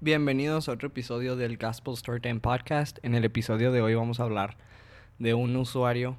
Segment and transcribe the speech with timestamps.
[0.00, 2.98] Bienvenidos a otro episodio del Gospel Storytime Podcast.
[3.02, 4.56] En el episodio de hoy vamos a hablar
[5.18, 6.16] de un usuario,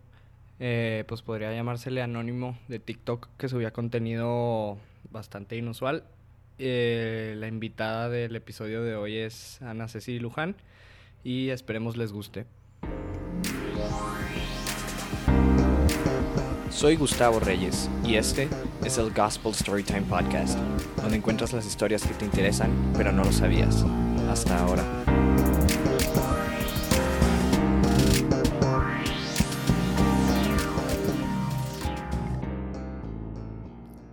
[0.60, 4.78] eh, pues podría llamársele anónimo de TikTok, que subía contenido
[5.12, 6.04] bastante inusual.
[6.58, 10.58] Eh, la invitada del episodio de hoy es Ana Ceci Luján
[11.24, 12.48] y esperemos les guste.
[16.70, 18.48] Soy Gustavo Reyes y este
[18.86, 20.58] es el Gospel Storytime Podcast,
[21.02, 23.84] donde encuentras las historias que te interesan pero no lo sabías
[24.30, 24.84] hasta ahora.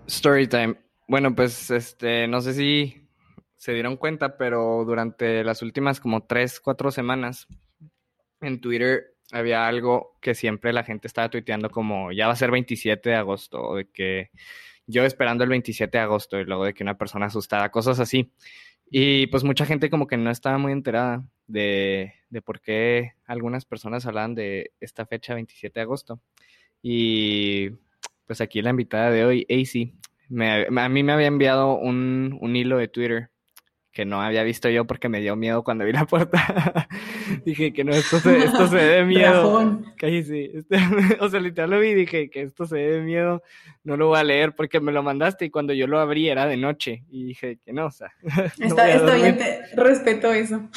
[0.09, 0.77] Storytime.
[1.07, 3.07] Bueno, pues este, no sé si
[3.57, 7.47] se dieron cuenta, pero durante las últimas como tres, cuatro semanas
[8.41, 12.51] en Twitter había algo que siempre la gente estaba tuiteando como ya va a ser
[12.51, 14.31] 27 de agosto, o de que
[14.87, 18.33] yo esperando el 27 de agosto y luego de que una persona asustada, cosas así.
[18.91, 23.65] Y pues mucha gente como que no estaba muy enterada de, de por qué algunas
[23.65, 26.21] personas hablaban de esta fecha 27 de agosto.
[26.83, 27.71] Y
[28.27, 29.93] pues aquí la invitada de hoy, AC,
[30.31, 33.31] a mí me había enviado un, un hilo de Twitter
[33.97, 36.87] que no había visto yo porque me dio miedo cuando vi la puerta.
[37.47, 39.81] dije que no, esto se, esto se miedo.
[39.97, 40.51] Cállese.
[40.53, 40.77] Este,
[41.21, 43.43] o sea, literal lo vi y dije que esto se de miedo,
[43.85, 46.45] no lo voy a leer porque me lo mandaste y cuando yo lo abrí era
[46.45, 48.13] de noche y dije que no, o sea.
[48.59, 49.39] Está, está bien,
[49.75, 50.69] respeto eso.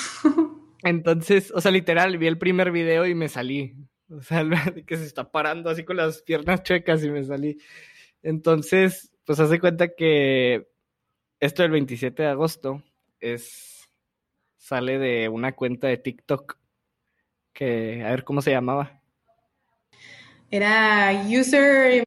[0.83, 3.75] Entonces, o sea, literal, vi el primer video y me salí.
[4.09, 4.47] O sea,
[4.87, 7.57] que se está parando así con las piernas chuecas y me salí.
[8.23, 10.69] Entonces, pues hace cuenta que
[11.41, 12.81] esto del 27 de agosto
[13.19, 13.89] es
[14.57, 16.57] sale de una cuenta de TikTok
[17.53, 19.01] que a ver cómo se llamaba.
[20.51, 22.03] Era user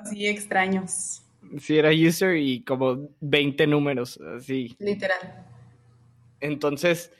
[0.00, 1.22] así extraños.
[1.58, 4.74] Sí, era user y como 20 números, así.
[4.78, 5.46] Literal.
[6.40, 7.12] Entonces,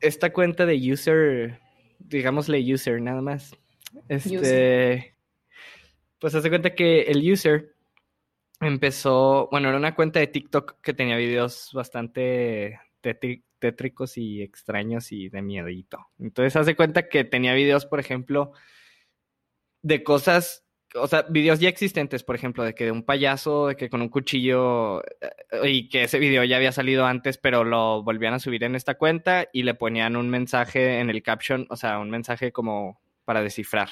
[0.00, 1.60] esta cuenta de user,
[1.98, 3.54] digámosle user nada más.
[4.08, 5.14] Este,
[6.18, 7.74] pues hace cuenta que el user
[8.60, 12.78] empezó, bueno, era una cuenta de TikTok que tenía videos bastante
[13.58, 16.08] tétricos y extraños y de miedito.
[16.18, 18.52] Entonces hace cuenta que tenía videos, por ejemplo,
[19.82, 23.76] de cosas, o sea, videos ya existentes, por ejemplo, de que de un payaso, de
[23.76, 28.02] que con un cuchillo, eh, y que ese video ya había salido antes, pero lo
[28.02, 31.76] volvían a subir en esta cuenta y le ponían un mensaje en el caption, o
[31.76, 33.88] sea, un mensaje como para descifrar.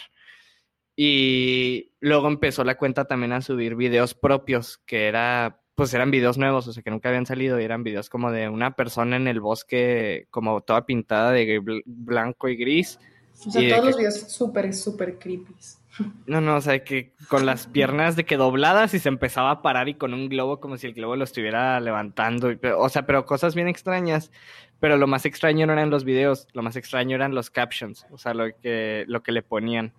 [1.00, 6.38] Y luego empezó la cuenta también a subir videos propios, que era, pues eran videos
[6.38, 9.28] nuevos, o sea, que nunca habían salido, y eran videos como de una persona en
[9.28, 12.98] el bosque, como toda pintada de blanco y gris.
[13.46, 15.54] O sea, todos los videos súper, súper creepy.
[16.26, 19.62] No, no, o sea, que con las piernas de que dobladas y se empezaba a
[19.62, 22.50] parar y con un globo como si el globo lo estuviera levantando.
[22.76, 24.30] o sea, pero cosas bien extrañas.
[24.78, 28.18] Pero lo más extraño no eran los videos, lo más extraño eran los captions, o
[28.18, 29.92] sea, lo que, lo que le ponían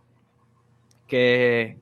[1.09, 1.77] que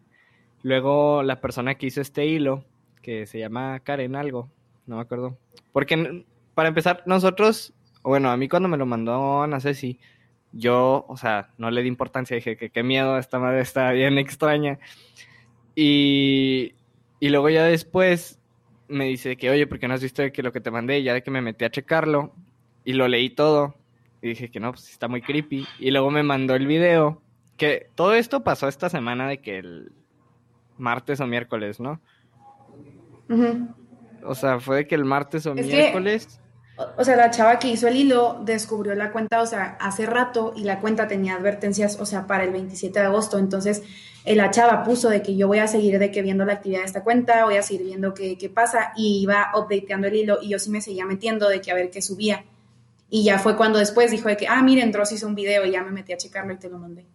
[0.64, 2.66] luego la persona que hizo este hilo,
[3.04, 4.50] que se llama Karen algo,
[4.88, 5.38] no me acuerdo.
[5.72, 10.00] Porque para empezar, nosotros, bueno, a mí cuando me lo mandó Ana Ceci,
[10.52, 14.18] yo, o sea, no le di importancia, dije que qué miedo, esta madre está bien
[14.18, 14.80] extraña.
[15.76, 16.74] Y,
[17.20, 18.40] y luego ya después
[18.88, 21.04] me dice que, oye, ¿por qué no has visto que lo que te mandé?
[21.04, 22.34] Ya de que me metí a checarlo
[22.84, 23.76] y lo leí todo.
[24.22, 25.68] Y dije que no, pues está muy creepy.
[25.80, 27.22] Y luego me mandó el video
[27.58, 29.92] que todo esto pasó esta semana de que el
[30.78, 32.00] martes o miércoles, ¿no?
[34.24, 36.40] O sea, fue de que el martes o miércoles.
[36.98, 40.54] o sea, la chava que hizo el hilo descubrió la cuenta, o sea, hace rato
[40.56, 43.40] y la cuenta tenía advertencias, o sea, para el 27 de agosto.
[43.40, 43.84] Entonces,
[44.24, 46.82] eh, la chava puso de que yo voy a seguir de que viendo la actividad
[46.82, 50.40] de esta cuenta, voy a seguir viendo qué, qué pasa y iba updateando el hilo
[50.42, 52.46] y yo sí me seguía metiendo de que a ver qué subía.
[53.10, 55.72] Y ya fue cuando después dijo de que, ah, miren, Dross hizo un video y
[55.72, 57.06] ya me metí a checarlo y te lo mandé.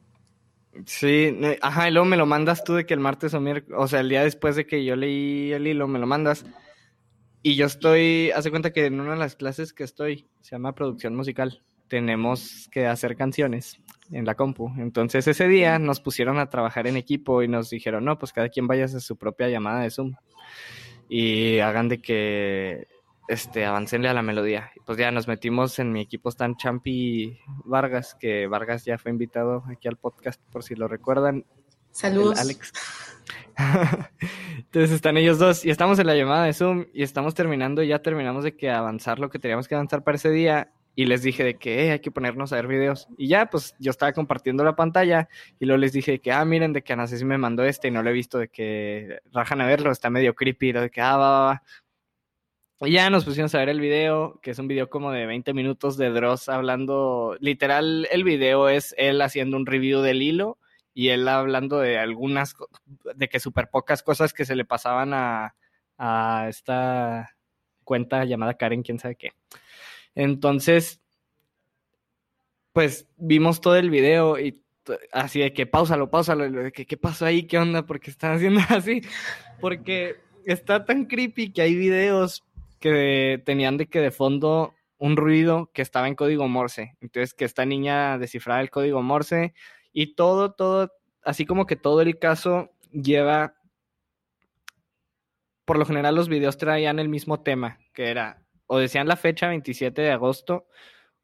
[0.86, 3.86] Sí, ajá, y luego me lo mandas tú de que el martes o miércoles, o
[3.86, 6.46] sea, el día después de que yo leí el hilo, me lo mandas.
[7.42, 10.74] Y yo estoy, hace cuenta que en una de las clases que estoy, se llama
[10.74, 13.78] producción musical, tenemos que hacer canciones
[14.10, 14.72] en la compu.
[14.78, 18.48] Entonces ese día nos pusieron a trabajar en equipo y nos dijeron, no, pues cada
[18.48, 20.14] quien vaya a su propia llamada de Zoom.
[21.08, 22.86] Y hagan de que
[23.32, 24.70] este, avancenle a la melodía.
[24.76, 29.10] Y pues ya nos metimos en mi equipo, están Champi Vargas, que Vargas ya fue
[29.10, 31.44] invitado aquí al podcast, por si lo recuerdan.
[31.90, 32.38] Saludos.
[32.38, 32.72] Alex.
[34.56, 38.00] Entonces están ellos dos y estamos en la llamada de Zoom y estamos terminando, ya
[38.00, 41.42] terminamos de que avanzar lo que teníamos que avanzar para ese día y les dije
[41.42, 43.08] de que hay que ponernos a ver videos.
[43.16, 46.72] Y ya, pues yo estaba compartiendo la pantalla y luego les dije que, ah, miren,
[46.72, 49.66] de que Ana me mandó este y no lo he visto, de que rajan a
[49.66, 51.62] verlo, está medio creepy, de que, ah, va, va, va.
[52.90, 55.96] Ya nos pusimos a ver el video, que es un video como de 20 minutos
[55.96, 60.58] de Dross hablando, literal, el video es él haciendo un review del hilo
[60.94, 62.54] y él hablando de algunas,
[63.14, 65.54] de que súper pocas cosas que se le pasaban a,
[65.96, 67.36] a esta
[67.84, 69.32] cuenta llamada Karen, quién sabe qué.
[70.14, 71.00] Entonces,
[72.72, 74.60] pues vimos todo el video y
[75.12, 78.60] así de que pausalo, pausalo, de que qué pasó ahí, qué onda, porque están haciendo
[78.70, 79.02] así,
[79.60, 82.44] porque está tan creepy que hay videos
[82.82, 87.46] que tenían de que de fondo un ruido que estaba en código Morse, entonces que
[87.46, 89.54] esta niña descifraba el código Morse
[89.92, 90.92] y todo, todo,
[91.24, 93.54] así como que todo el caso lleva,
[95.64, 99.48] por lo general los videos traían el mismo tema, que era, o decían la fecha
[99.48, 100.66] 27 de agosto,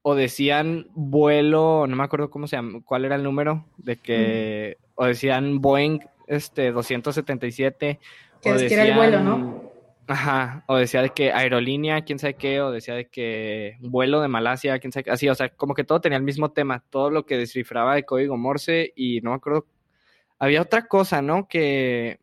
[0.03, 4.79] o decían vuelo, no me acuerdo cómo se llama, cuál era el número, de que,
[4.95, 8.01] o decían Boeing este 277,
[8.41, 9.68] que, o decían, era el vuelo, ¿no?
[10.11, 14.29] Ajá, o decía de que aerolínea, quién sabe qué, o decía de que vuelo de
[14.29, 17.11] Malasia, quién sabe qué, así, o sea, como que todo tenía el mismo tema, todo
[17.11, 19.67] lo que descifraba de código Morse y no me acuerdo,
[20.39, 21.47] había otra cosa, ¿no?
[21.47, 22.21] Que,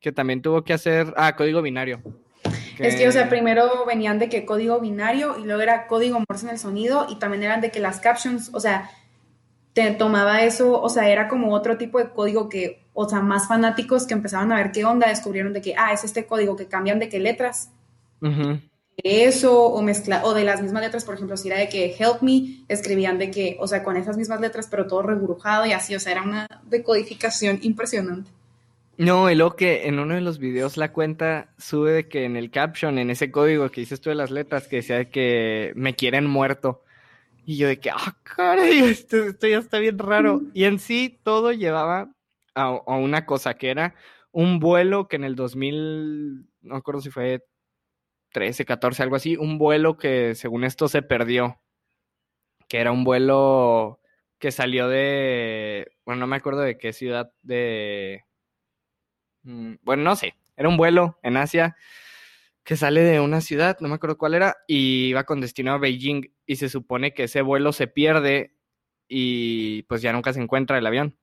[0.00, 2.00] que también tuvo que hacer, ah, código binario.
[2.78, 6.46] Es que, o sea, primero venían de que código binario y luego era código Morse
[6.46, 8.90] en el sonido y también eran de que las captions, o sea,
[9.74, 13.48] te tomaba eso, o sea, era como otro tipo de código que, o sea, más
[13.48, 16.66] fanáticos que empezaban a ver qué onda, descubrieron de que, ah, es este código que
[16.66, 17.70] cambian de qué letras.
[18.96, 22.22] Eso, o mezcla, o de las mismas letras, por ejemplo, si era de que help
[22.22, 25.94] me, escribían de que, o sea, con esas mismas letras, pero todo reburujado y así,
[25.94, 28.30] o sea, era una decodificación impresionante.
[28.98, 32.36] No, y luego que en uno de los videos la cuenta sube de que en
[32.36, 35.72] el caption, en ese código que dices tú de las letras, que decía de que
[35.74, 36.84] me quieren muerto.
[37.44, 40.42] Y yo de que, ah, caray, esto, esto, ya está bien raro.
[40.52, 42.10] Y en sí todo llevaba
[42.54, 43.94] a, una cosa que era
[44.32, 47.44] un vuelo que en el 2000, no recuerdo si fue
[48.32, 51.60] 13, 14, algo así, un vuelo que según esto se perdió.
[52.68, 54.00] Que era un vuelo
[54.38, 58.24] que salió de, bueno, no me acuerdo de qué ciudad de,
[59.42, 61.76] mm, bueno, no sé, era un vuelo en Asia
[62.64, 65.78] que sale de una ciudad, no me acuerdo cuál era, y iba con destino a
[65.78, 68.54] Beijing y se supone que ese vuelo se pierde
[69.08, 71.18] y pues ya nunca se encuentra el avión.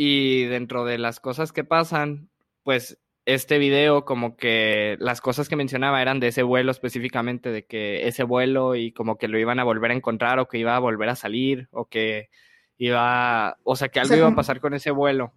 [0.00, 2.28] Y dentro de las cosas que pasan,
[2.62, 7.66] pues este video como que las cosas que mencionaba eran de ese vuelo específicamente, de
[7.66, 10.76] que ese vuelo y como que lo iban a volver a encontrar o que iba
[10.76, 12.30] a volver a salir o que
[12.76, 15.32] iba, o sea, que algo iba a pasar con ese vuelo.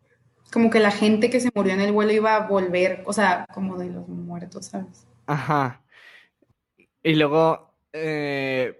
[0.53, 3.47] Como que la gente que se murió en el vuelo iba a volver, o sea,
[3.51, 5.07] como de los muertos, ¿sabes?
[5.25, 5.81] Ajá.
[7.01, 8.79] Y luego, eh,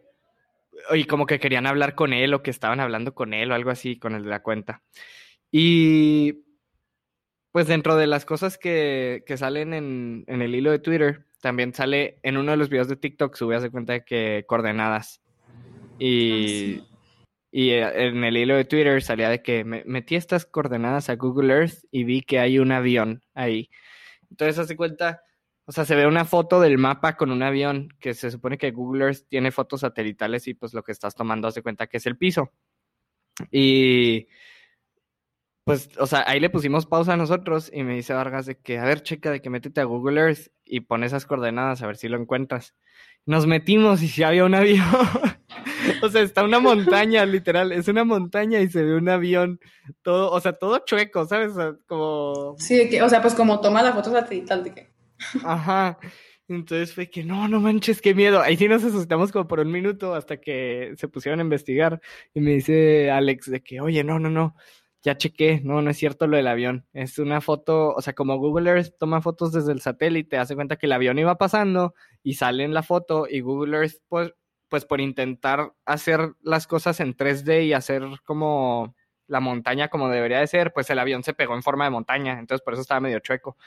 [0.91, 3.71] y como que querían hablar con él o que estaban hablando con él o algo
[3.71, 4.83] así, con el de la cuenta.
[5.51, 6.45] Y
[7.51, 11.73] pues dentro de las cosas que, que salen en, en, el hilo de Twitter, también
[11.73, 15.21] sale en uno de los videos de TikTok, sube a cuenta de que coordenadas.
[15.99, 16.91] Y, ah,
[17.51, 21.15] y eh, en el hilo de Twitter salía de que me, metí estas coordenadas a
[21.15, 23.69] Google Earth y vi que hay un avión ahí.
[24.29, 25.21] Entonces hace cuenta,
[25.65, 28.71] o sea, se ve una foto del mapa con un avión, que se supone que
[28.71, 32.05] Google Earth tiene fotos satelitales y pues lo que estás tomando hace cuenta que es
[32.05, 32.51] el piso.
[33.51, 34.27] Y
[35.63, 38.79] pues, o sea, ahí le pusimos pausa a nosotros y me dice Vargas de que,
[38.79, 41.97] a ver, checa, de que métete a Google Earth y pon esas coordenadas a ver
[41.97, 42.75] si lo encuentras.
[43.25, 44.83] Nos metimos y si había un avión.
[46.01, 49.59] o sea, está una montaña, literal, es una montaña y se ve un avión,
[50.01, 51.53] todo, o sea, todo chueco, ¿sabes?
[51.87, 52.55] como...
[52.57, 54.91] Sí, que, o sea, pues como toma la foto satelital de que...
[55.43, 55.99] Ajá.
[56.47, 58.41] Entonces fue que no, no manches, qué miedo.
[58.41, 62.01] Ahí sí nos asustamos como por un minuto hasta que se pusieron a investigar.
[62.33, 64.55] Y me dice Alex de que, oye, no, no, no,
[65.03, 66.85] ya chequé, no, no es cierto lo del avión.
[66.93, 70.75] Es una foto, o sea, como Google Earth toma fotos desde el satélite, hace cuenta
[70.77, 74.33] que el avión iba pasando y sale en la foto y Google Earth, pues,
[74.69, 78.95] pues por intentar hacer las cosas en 3D y hacer como
[79.27, 82.37] la montaña como debería de ser, pues el avión se pegó en forma de montaña,
[82.39, 83.57] entonces por eso estaba medio chueco.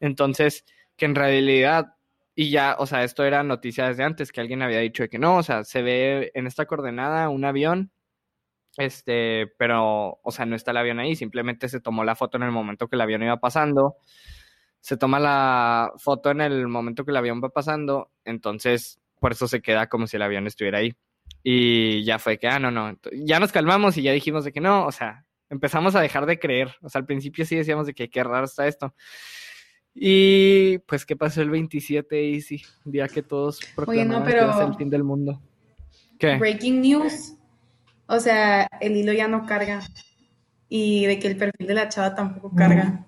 [0.00, 0.64] Entonces,
[0.96, 1.96] que en realidad,
[2.34, 5.36] y ya, o sea, esto era noticia desde antes, que alguien había dicho que no,
[5.38, 7.90] o sea, se ve en esta coordenada un avión
[8.78, 12.44] este, pero, o sea, no está el avión ahí, simplemente se tomó la foto en
[12.44, 13.96] el momento que el avión iba pasando.
[14.80, 19.48] Se toma la foto en el momento que el avión va pasando, entonces por eso
[19.48, 20.94] se queda como si el avión estuviera ahí.
[21.42, 24.60] Y ya fue que, ah, no, no, ya nos calmamos y ya dijimos de que
[24.60, 26.74] no, o sea, empezamos a dejar de creer.
[26.82, 28.94] O sea, al principio sí decíamos de que qué raro está esto.
[29.94, 34.74] Y pues, ¿qué pasó el 27 y sí, día que todos proclamaban que iba el
[34.76, 35.42] fin del mundo?
[36.18, 36.36] ¿Qué?
[36.36, 37.34] Breaking news
[38.08, 39.82] o sea, el hilo ya no carga.
[40.68, 43.06] Y de que el perfil de la chava tampoco carga.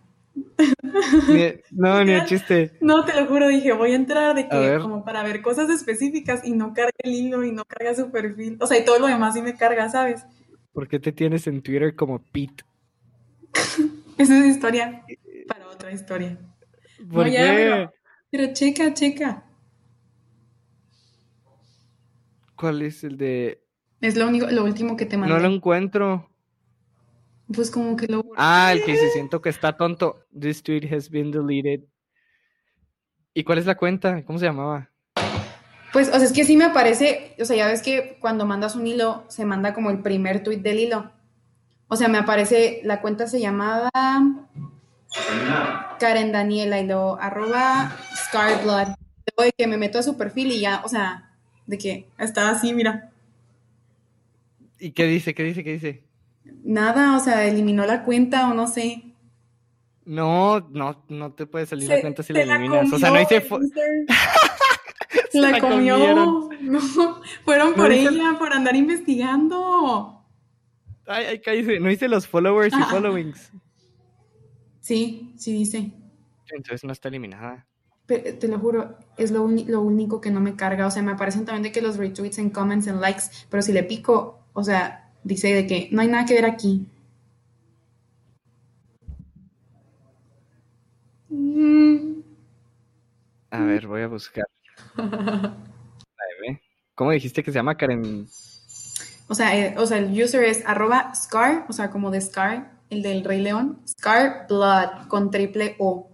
[1.73, 2.73] no, ni el chiste.
[2.81, 6.43] No, te lo juro, dije, voy a entrar de que como para ver cosas específicas
[6.45, 8.59] y no carga el hilo y no carga su perfil.
[8.61, 10.25] O sea, y todo lo demás sí me carga, ¿sabes?
[10.73, 12.65] ¿Por qué te tienes en Twitter como Pete?
[14.19, 15.03] Esa es historia
[15.49, 16.39] para otra historia.
[17.11, 17.89] ¿Por qué?
[18.31, 19.45] pero checa, checa.
[22.55, 23.65] ¿Cuál es el de...?
[24.01, 25.35] Es lo, único, lo último que te mandé.
[25.35, 26.31] No lo encuentro.
[27.53, 28.25] Pues como que lo...
[28.37, 30.25] Ah, el que se siento que está tonto.
[30.39, 31.85] This tweet has been deleted.
[33.35, 34.25] ¿Y cuál es la cuenta?
[34.25, 34.91] ¿Cómo se llamaba?
[35.93, 38.77] Pues, o sea, es que sí me aparece, o sea, ya ves que cuando mandas
[38.77, 41.11] un hilo, se manda como el primer tweet del hilo.
[41.89, 43.91] O sea, me aparece, la cuenta se llamaba
[45.99, 48.95] Karen Daniela y lo arroba Scarblood.
[49.37, 51.33] Luego de que me meto a su perfil y ya, o sea,
[51.67, 53.10] de que estaba así, mira.
[54.81, 55.35] ¿Y qué dice?
[55.35, 55.63] ¿Qué dice?
[55.63, 56.05] ¿Qué dice?
[56.65, 59.15] Nada, o sea, eliminó la cuenta o no sé.
[60.05, 62.93] No, no, no te puede salir la cuenta si la eliminas.
[62.93, 63.47] o sea, no hice.
[65.35, 66.49] la, la, comió.
[66.61, 66.79] No,
[67.45, 70.25] fueron por ella, por andar investigando.
[71.07, 71.81] Ay, ay, cállese.
[71.81, 73.51] No hice los followers y followings.
[74.81, 75.93] Sí, sí dice.
[76.53, 77.67] Entonces no está eliminada
[78.19, 80.87] te lo juro, es lo, lo, único que no me carga.
[80.87, 83.73] O sea, me aparecen también de que los retweets en comments, en likes, pero si
[83.73, 86.87] le pico, o sea, dice de que no hay nada que ver aquí.
[93.51, 94.47] A ver, voy a buscar.
[96.95, 98.27] ¿Cómo dijiste que se llama Karen?
[99.29, 102.73] O sea, eh, o sea, el user es arroba Scar, o sea, como de Scar,
[102.91, 106.11] el del Rey León, Scar Blood con triple O.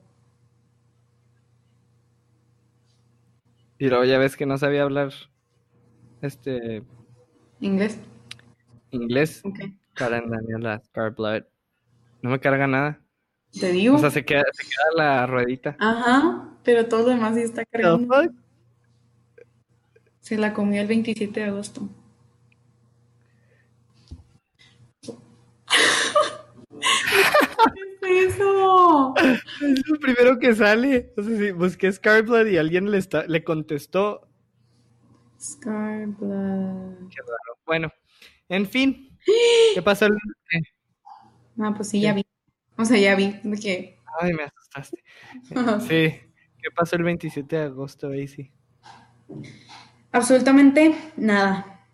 [3.78, 5.12] Y luego ya ves que no sabía hablar
[6.22, 6.82] este
[7.60, 7.98] inglés.
[8.96, 9.40] Inglés.
[9.44, 9.76] Okay.
[9.94, 11.44] Karen Daniela Scarblood.
[12.22, 13.00] No me carga nada.
[13.58, 13.96] Te digo.
[13.96, 15.76] O sea, se queda, se queda la ruedita.
[15.78, 18.32] Ajá, pero todo lo demás sí está cargando.
[20.20, 21.88] Se la comió el 27 de agosto.
[28.02, 29.14] eso?
[29.16, 31.12] Es lo primero que sale.
[31.16, 34.28] No sé si busqué Scarblood y alguien le, está, le contestó.
[35.40, 37.08] Scarblood.
[37.08, 37.58] Qué raro.
[37.64, 37.92] Bueno,
[38.48, 39.18] en fin.
[39.74, 40.06] ¿Qué pasó?
[40.06, 40.16] El...
[41.60, 42.24] Ah, pues sí, ya vi.
[42.76, 43.40] O sea, ya vi.
[43.60, 43.98] que...
[44.20, 45.02] Ay, me asustaste.
[45.80, 46.20] sí.
[46.62, 48.52] ¿Qué pasó el 27 de agosto, Daisy?
[50.12, 51.88] Absolutamente nada.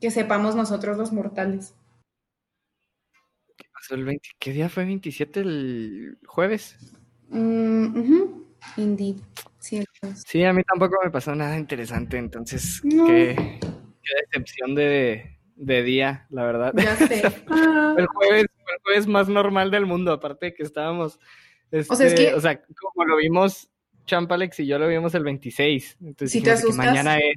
[0.00, 1.74] Que sepamos nosotros los mortales.
[4.38, 5.40] ¿Qué día fue 27?
[5.40, 6.76] ¿El jueves?
[7.30, 8.42] Mm,
[8.76, 9.16] Indeed.
[9.58, 13.58] Sí, a mí tampoco me pasó nada interesante, entonces qué,
[14.32, 16.72] decepción de, día, la verdad.
[16.76, 17.22] Ya sé.
[17.98, 21.18] el, jueves, el jueves más normal del mundo, aparte de que estábamos,
[21.72, 23.70] o, sea, este, o sea, como lo vimos,
[24.06, 27.36] Champalex y yo lo vimos el 26, entonces si dijimos que mañana es,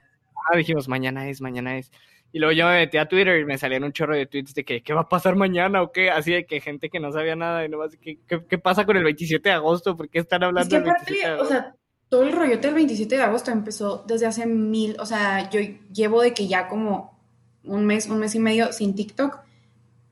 [0.49, 1.91] ah, dijimos mañana es, mañana es.
[2.33, 4.63] Y luego yo me metí a Twitter y me salían un chorro de tweets de
[4.63, 7.35] que qué va a pasar mañana o qué, así de que gente que no sabía
[7.35, 9.97] nada y nomás, ¿qué, qué, pasa con el 27 de agosto?
[9.97, 11.43] ¿Por qué están hablando del 27 de agosto?
[11.43, 11.75] O sea,
[12.07, 15.59] todo el rollo del 27 de agosto empezó desde hace mil, o sea, yo
[15.93, 17.20] llevo de que ya como
[17.63, 19.39] un mes, un mes y medio sin TikTok.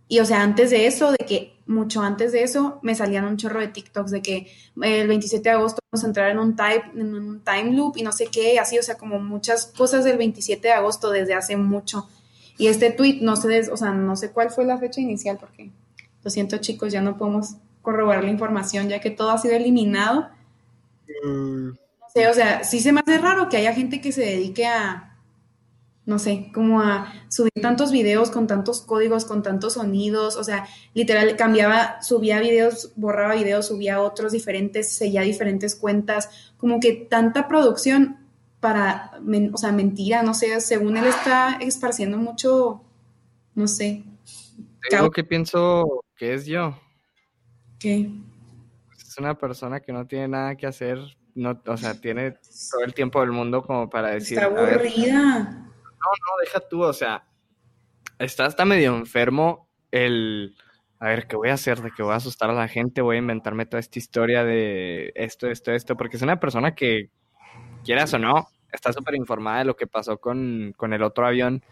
[0.08, 3.38] Y o sea, antes de eso, de que mucho antes de eso, me salían un
[3.38, 4.52] chorro de TikToks de que
[4.82, 8.02] el 27 de agosto vamos a entrar en un, type, en un time loop y
[8.02, 11.58] no sé qué, así, o sea, como muchas cosas del 27 de agosto desde hace
[11.58, 12.10] mucho.
[12.58, 15.70] Y este tweet, no sé, o sea, no sé cuál fue la fecha inicial, porque
[16.24, 20.28] lo siento chicos, ya no podemos corroborar la información, ya que todo ha sido eliminado.
[21.24, 21.68] Mm.
[21.68, 24.66] No sé, o sea, sí se me hace raro que haya gente que se dedique
[24.66, 25.09] a,
[26.06, 30.68] no sé, como a subir tantos videos con tantos códigos, con tantos sonidos, o sea,
[30.96, 37.48] literal cambiaba, subía videos, borraba videos, subía otros diferentes, seguía diferentes cuentas, como que tanta
[37.48, 38.18] producción
[38.60, 39.12] para,
[39.54, 42.82] o sea, mentira, no sé, según él está esparciendo mucho,
[43.54, 44.04] no sé.
[44.90, 46.76] Tengo que pienso que es yo.
[47.78, 48.10] ¿Qué?
[48.98, 50.98] Es una persona que no tiene nada que hacer,
[51.36, 54.40] no, o sea, tiene todo el tiempo del mundo como para decir.
[54.40, 55.69] Está aburrida.
[56.00, 57.26] No, no, deja tú, o sea,
[58.20, 60.56] está hasta medio enfermo el,
[61.00, 61.82] a ver, ¿qué voy a hacer?
[61.82, 65.12] De que voy a asustar a la gente, voy a inventarme toda esta historia de
[65.16, 67.10] esto, esto, esto, porque es una persona que,
[67.84, 71.64] quieras o no, está súper informada de lo que pasó con, con, el otro avión,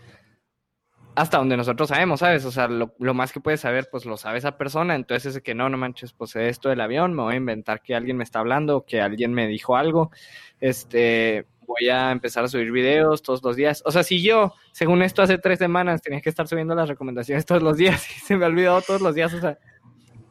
[1.15, 2.45] hasta donde nosotros sabemos, ¿sabes?
[2.45, 5.41] O sea, lo, lo, más que puedes saber, pues lo sabe esa persona, entonces es
[5.41, 8.23] que no, no manches, pues esto del avión, me voy a inventar que alguien me
[8.23, 10.11] está hablando, que alguien me dijo algo,
[10.59, 13.83] este voy a empezar a subir videos todos los días.
[13.85, 17.45] O sea, si yo, según esto, hace tres semanas tenía que estar subiendo las recomendaciones
[17.45, 19.59] todos los días y se me ha olvidado todos los días, o sea,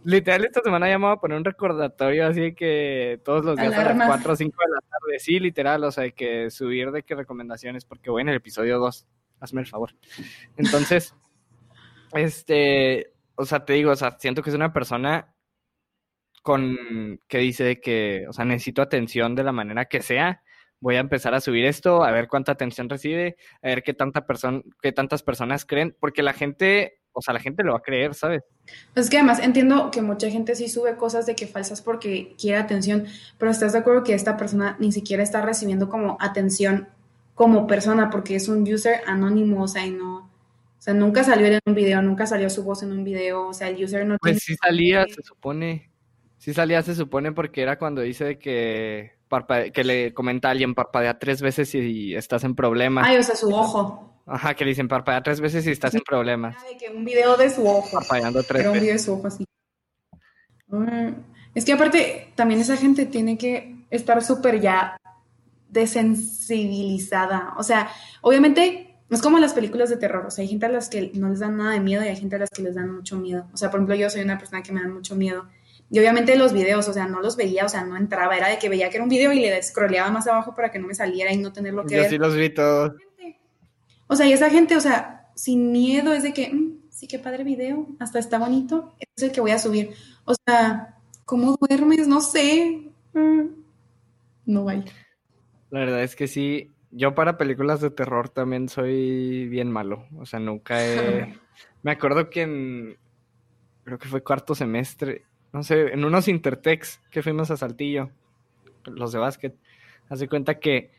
[0.03, 3.75] literal, esta semana ya me voy a poner un recordatorio así que todos los días
[3.75, 5.19] a las 4 o 5 de la tarde.
[5.19, 8.79] Sí, literal, o sea, hay que subir de qué recomendaciones, porque voy en el episodio
[8.79, 9.07] 2.
[9.39, 9.95] Hazme el favor.
[10.57, 11.15] Entonces,
[12.15, 15.35] este, o sea, te digo, o sea, siento que es una persona
[16.43, 20.43] con que dice que, o sea, necesito atención de la manera que sea.
[20.81, 24.27] Voy a empezar a subir esto, a ver cuánta atención recibe, a ver qué tanta
[24.27, 27.83] persona, qué tantas personas creen, porque la gente o sea, la gente lo va a
[27.83, 28.43] creer, ¿sabes?
[28.95, 32.59] Es que además entiendo que mucha gente sí sube cosas de que falsas porque quiere
[32.59, 33.07] atención,
[33.39, 36.89] pero estás de acuerdo que esta persona ni siquiera está recibiendo como atención
[37.35, 40.31] como persona porque es un user anónimo, o sea, y no, o
[40.79, 43.69] sea, nunca salió en un video, nunca salió su voz en un video, o sea,
[43.69, 45.91] el user no Pues sí salía, se supone.
[46.37, 49.16] Sí salía, se supone, porque era cuando dice que
[49.73, 53.07] que le comenta a alguien parpadea tres veces y estás en problemas.
[53.07, 54.23] Ay, o sea, su ojo.
[54.27, 56.57] Ajá, que le dicen parpadea tres veces y estás en problemas.
[56.79, 57.89] que un video de su ojo.
[57.93, 59.45] Parpadeando tres Era un video de su ojo así.
[60.69, 61.11] Mm,
[61.55, 64.97] es que aparte, también esa gente tiene que estar súper ya
[65.69, 67.55] desensibilizada.
[67.57, 67.89] O sea,
[68.21, 70.27] obviamente, es como las películas de terror.
[70.27, 72.17] O sea, hay gente a las que no les dan nada de miedo y hay
[72.17, 73.47] gente a las que les dan mucho miedo.
[73.53, 75.47] O sea, por ejemplo, yo soy una persona que me da mucho miedo.
[75.91, 78.37] Y obviamente los videos, o sea, no los veía, o sea, no entraba.
[78.37, 80.79] Era de que veía que era un video y le scrolleaba más abajo para que
[80.79, 82.11] no me saliera y no tenerlo que yo ver.
[82.11, 82.93] sí los vi todos.
[84.09, 87.19] O sea, y esa gente, o sea, sin miedo es de que, mm, sí, qué
[87.19, 89.95] padre video, hasta está bonito, es el que voy a subir.
[90.25, 92.09] O sea, ¿cómo duermes?
[92.09, 92.91] No sé.
[93.13, 93.47] Mm,
[94.47, 94.85] no vaya.
[95.71, 100.07] La verdad es que sí, yo para películas de terror también soy bien malo.
[100.17, 101.35] O sea, nunca he...
[101.83, 102.99] Me acuerdo que en...
[103.85, 105.26] Creo que fue cuarto semestre,
[105.57, 108.11] no sé, en unos Intertex que fuimos a Saltillo,
[108.85, 109.55] los de básquet.
[110.11, 110.91] Hace cuenta que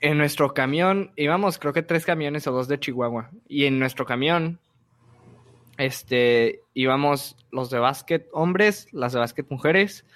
[0.00, 3.30] en nuestro camión íbamos, creo que tres camiones o dos de Chihuahua.
[3.46, 4.58] Y en nuestro camión,
[5.76, 10.06] este, íbamos los de básquet hombres, las de básquet mujeres,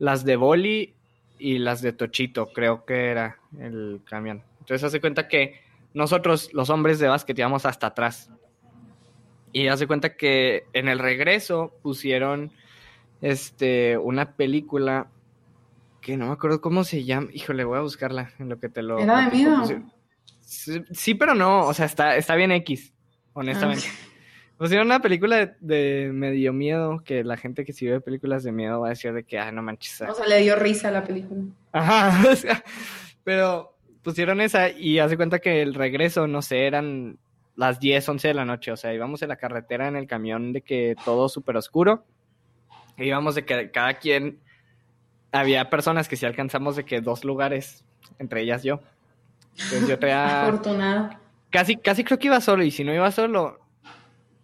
[0.00, 0.92] las de boli
[1.38, 4.42] y las de Tochito, creo que era el camión.
[4.58, 5.60] Entonces hace cuenta que
[5.94, 8.28] nosotros, los hombres de básquet, íbamos hasta atrás.
[9.52, 12.52] Y hace cuenta que en el regreso pusieron
[13.20, 15.08] este una película
[16.00, 17.28] que no me acuerdo cómo se llama.
[17.32, 18.98] Híjole, voy a buscarla en lo que te lo.
[18.98, 19.64] ¿Era de miedo?
[20.40, 22.94] Sí, pero no, o sea, está, está bien X,
[23.32, 23.86] honestamente.
[24.56, 28.52] Pues era una película de, medio miedo, que la gente que sí ve películas de
[28.52, 30.00] miedo va a decir de que, ay, no manches.
[30.02, 31.42] O sea, le dio risa a la película.
[31.72, 32.64] Ajá, o sea,
[33.22, 37.18] pero pusieron esa y hace cuenta que el regreso, no sé, eran
[37.56, 40.52] las 10, 11 de la noche, o sea, íbamos en la carretera en el camión
[40.52, 42.04] de que todo súper oscuro,
[42.98, 44.40] íbamos de que cada quien
[45.32, 47.84] había personas que sí alcanzamos de que dos lugares,
[48.18, 48.80] entre ellas yo.
[49.52, 50.42] Entonces yo traía...
[50.48, 51.10] Afortunado.
[51.50, 53.58] Casi, casi creo que iba solo, y si no iba solo,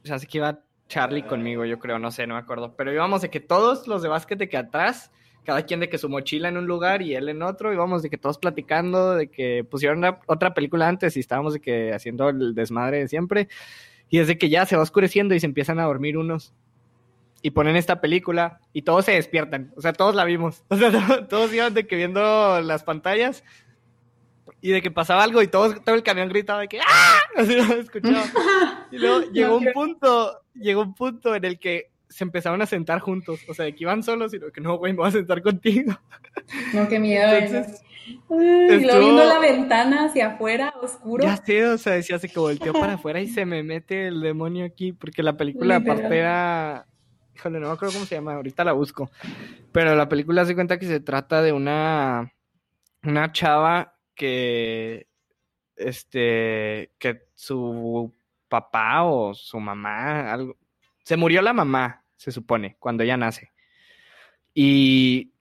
[0.03, 2.75] o sea, sí que iba Charlie conmigo, yo creo, no sé, no me acuerdo.
[2.77, 5.11] Pero íbamos de que todos los de básquet de que atrás,
[5.45, 8.11] cada quien de que su mochila en un lugar y él en otro, íbamos de
[8.11, 12.55] que todos platicando, de que pusieron otra película antes y estábamos de que haciendo el
[12.55, 13.49] desmadre de siempre.
[14.11, 16.53] Y es de que ya se va oscureciendo y se empiezan a dormir unos
[17.43, 19.73] y ponen esta película y todos se despiertan.
[19.77, 20.65] O sea, todos la vimos.
[20.71, 23.45] O sea, todos iban de que viendo las pantallas
[24.61, 27.19] y de que pasaba algo y todo el camión gritaba de que ¡ah!
[27.37, 28.25] Así lo escuchaba.
[28.91, 33.01] Y luego llegó un punto, llegó un punto en el que se empezaron a sentar
[33.01, 33.41] juntos.
[33.49, 35.43] O sea, de que iban solos y lo que no, güey, me voy a sentar
[35.43, 35.99] contigo.
[36.73, 37.33] No, qué miedo.
[37.33, 41.25] Entonces, y lo viendo la ventana hacia afuera, oscuro.
[41.25, 44.21] Ya sé, o sea, decía, se que volteó para afuera y se me mete el
[44.21, 46.87] demonio aquí, porque la película aparte era
[47.35, 49.11] híjole, no me acuerdo cómo se llama, ahorita la busco.
[49.73, 52.33] Pero la película se cuenta que se trata de una,
[53.03, 55.09] una chava que,
[55.77, 58.13] este, que su
[58.49, 60.57] papá o su mamá, algo,
[61.05, 63.53] se murió la mamá, se supone, cuando ella nace.
[64.55, 65.33] Y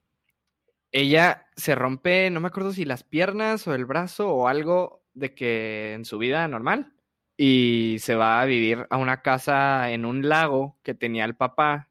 [0.90, 5.34] ella se rompe, no me acuerdo si las piernas o el brazo o algo de
[5.34, 6.92] que en su vida normal
[7.36, 11.90] y se va a vivir a una casa en un lago que tenía el papá,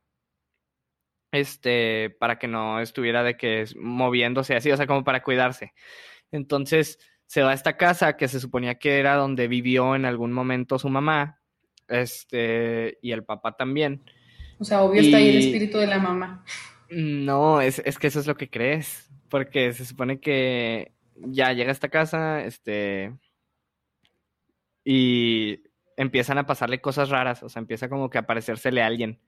[1.31, 5.73] este, para que no estuviera de que moviéndose así, o sea, como para cuidarse.
[6.31, 10.33] Entonces se va a esta casa que se suponía que era donde vivió en algún
[10.33, 11.39] momento su mamá,
[11.87, 14.03] este, y el papá también.
[14.59, 16.43] O sea, obvio está ahí el espíritu de la mamá.
[16.89, 21.69] No, es, es que eso es lo que crees, porque se supone que ya llega
[21.69, 23.13] a esta casa, este,
[24.83, 25.63] y
[25.97, 29.19] empiezan a pasarle cosas raras, o sea, empieza como que a aparecérsele a alguien,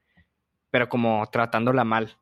[0.72, 2.18] pero como tratándola mal.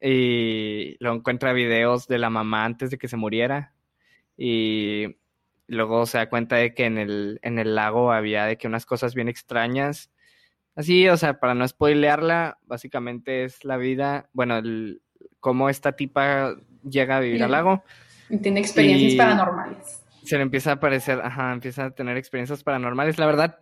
[0.00, 3.72] Y luego encuentra videos de la mamá antes de que se muriera.
[4.36, 5.16] Y
[5.66, 8.84] luego se da cuenta de que en el, en el lago había de que unas
[8.84, 10.10] cosas bien extrañas
[10.76, 15.00] Así, o sea, para no spoilearla, básicamente es la vida, bueno, el,
[15.40, 16.54] cómo esta tipa
[16.88, 17.82] llega a vivir al lago.
[18.28, 20.02] Y tiene experiencias paranormales.
[20.26, 23.18] Se le empieza a aparecer, ajá, empieza a tener experiencias paranormales.
[23.18, 23.60] La verdad,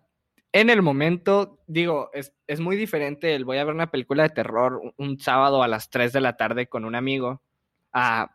[0.52, 4.30] en el momento, digo, es, es muy diferente el voy a ver una película de
[4.30, 7.42] terror un, sábado a las 3 de la tarde con un amigo
[7.92, 8.34] a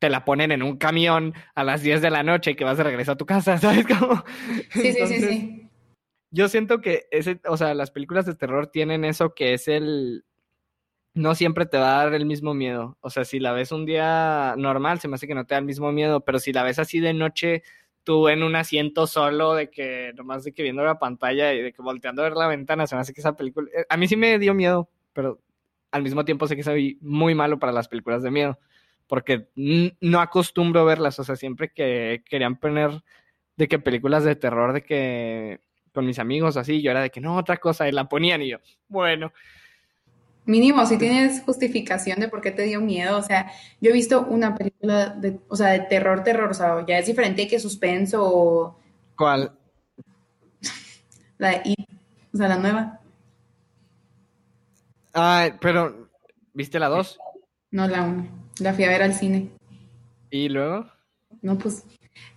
[0.00, 2.78] te la ponen en un camión a las 10 de la noche y que vas
[2.78, 4.24] de regreso a tu casa, ¿sabes cómo?
[4.70, 5.68] Sí, sí, sí, sí
[6.30, 10.24] yo siento que ese, o sea, las películas de terror tienen eso que es el
[11.14, 12.96] no siempre te va a dar el mismo miedo.
[13.00, 15.58] O sea, si la ves un día normal, se me hace que no te da
[15.58, 17.62] el mismo miedo, pero si la ves así de noche,
[18.04, 21.72] tú en un asiento solo, de que nomás de que viendo la pantalla y de
[21.72, 23.68] que volteando a ver la ventana, se me hace que esa película.
[23.74, 25.40] Eh, a mí sí me dio miedo, pero
[25.90, 28.58] al mismo tiempo sé que soy muy malo para las películas de miedo,
[29.06, 31.18] porque no acostumbro verlas.
[31.18, 33.02] O sea, siempre que querían poner
[33.56, 35.60] de que películas de terror, de que
[35.92, 38.50] con mis amigos así, yo era de que no, otra cosa, y la ponían y
[38.50, 39.32] yo, bueno.
[40.48, 44.22] Mínimo, si tienes justificación de por qué te dio miedo, o sea, yo he visto
[44.22, 48.22] una película de, o sea, de terror, terror, o sea, ya es diferente que suspenso
[48.24, 48.78] o...
[49.14, 49.52] ¿Cuál?
[51.36, 51.88] La de It,
[52.32, 53.00] o sea, la nueva.
[55.12, 56.08] Ah, pero,
[56.54, 57.18] ¿viste la 2?
[57.72, 58.28] No, la 1.
[58.60, 59.50] La fui a ver al cine.
[60.30, 60.86] ¿Y luego?
[61.42, 61.84] No, pues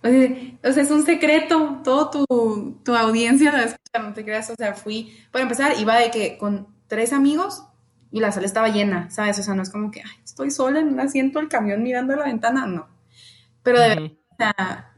[0.02, 4.54] o sea, es un secreto, todo tu, tu audiencia la escucha, no te creas, o
[4.54, 7.64] sea, fui, para empezar, iba de que con tres amigos
[8.12, 9.38] y la sala estaba llena, ¿sabes?
[9.38, 12.12] O sea, no es como que, ay, estoy sola en un asiento del camión mirando
[12.12, 12.86] a la ventana, no.
[13.62, 14.92] Pero de verdad, o sea,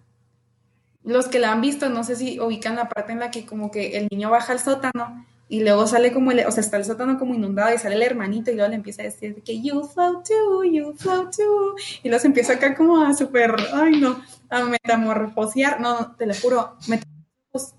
[1.04, 3.70] los que la han visto, no sé si ubican la parte en la que como
[3.70, 6.84] que el niño baja al sótano y luego sale como el, o sea, está el
[6.84, 9.84] sótano como inundado y sale el hermanito y luego le empieza a decir que you
[9.84, 11.76] float too, you float too.
[12.02, 15.80] Y se empieza acá como a súper, ay no, a metamorfosear.
[15.80, 16.76] No, te lo juro,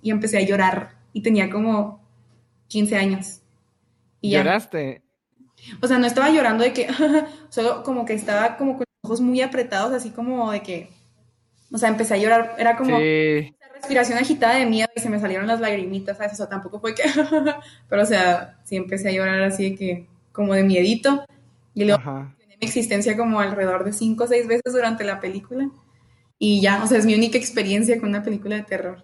[0.01, 0.95] y empecé a llorar.
[1.11, 2.01] Y tenía como
[2.67, 3.41] 15 años.
[4.21, 5.04] Y ¿Lloraste?
[5.81, 6.87] O sea, no estaba llorando de que,
[7.49, 10.89] solo como que estaba como con los ojos muy apretados, así como de que,
[11.71, 12.97] o sea, empecé a llorar, era como
[13.75, 16.33] respiración agitada de miedo y se me salieron las lagrimitas, ¿sabes?
[16.33, 17.03] O sea, tampoco fue que,
[17.89, 21.25] pero o sea, sí empecé a llorar así de que, como de miedito.
[21.73, 22.01] Y luego
[22.47, 25.69] mi existencia como alrededor de cinco o seis veces durante la película.
[26.39, 29.03] Y ya, o sea, es mi única experiencia con una película de terror.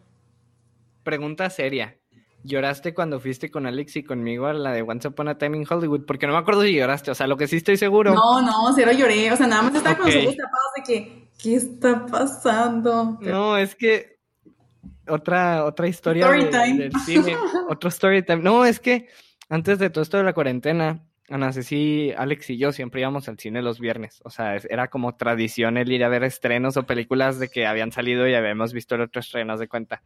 [1.04, 1.98] Pregunta seria.
[2.44, 5.68] ¿Lloraste cuando fuiste con Alex y conmigo a la de Once Upon a Time in
[5.70, 6.06] Hollywood?
[6.06, 8.16] Porque no me acuerdo si lloraste, o sea, lo que sí estoy seguro.
[8.16, 11.30] No, no, cero lloré, o sea, nada más estaba con los ojos tapados de que,
[11.42, 13.20] ¿qué está pasando?
[13.22, 14.20] No, es que
[15.08, 17.36] otra, otra historia del cine,
[17.70, 18.42] otro story time.
[18.42, 19.08] No, es que
[19.50, 23.38] antes de todo esto de la cuarentena, Ana Ceci, Alex y yo siempre íbamos al
[23.38, 24.20] cine los viernes.
[24.24, 27.92] O sea, era como tradición el ir a ver estrenos o películas de que habían
[27.92, 30.04] salido y habíamos visto el otro estreno, de cuenta.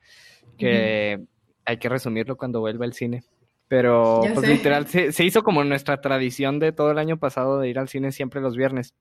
[0.57, 1.25] Que
[1.65, 3.23] hay que resumirlo cuando vuelva al cine.
[3.67, 7.67] Pero, pues literal, se, se, hizo como nuestra tradición de todo el año pasado de
[7.67, 8.93] ir al cine siempre los viernes.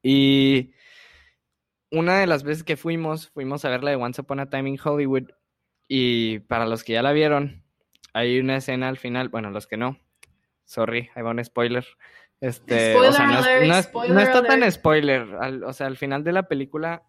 [0.00, 0.74] Y
[1.90, 4.70] una de las veces que fuimos, fuimos a ver la de Once Upon a Time
[4.70, 5.30] in Hollywood.
[5.88, 7.64] Y para los que ya la vieron,
[8.12, 9.98] hay una escena al final, bueno, los que no,
[10.64, 11.84] sorry, hay un spoiler.
[12.40, 15.22] Este, o sea, no, está tan spoiler.
[15.64, 17.02] o sea, al final de la película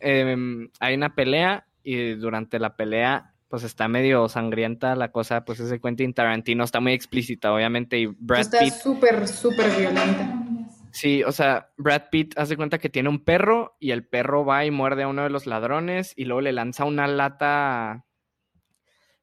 [0.00, 5.60] em, hay una pelea y durante la pelea pues está medio sangrienta la cosa, pues
[5.60, 8.68] ese Quentin Tarantino está muy explícita, obviamente, y Brad está Pitt...
[8.68, 10.44] Está súper, súper violenta.
[10.90, 14.64] Sí, o sea, Brad Pitt hace cuenta que tiene un perro y el perro va
[14.64, 18.04] y muerde a uno de los ladrones y luego le lanza una lata,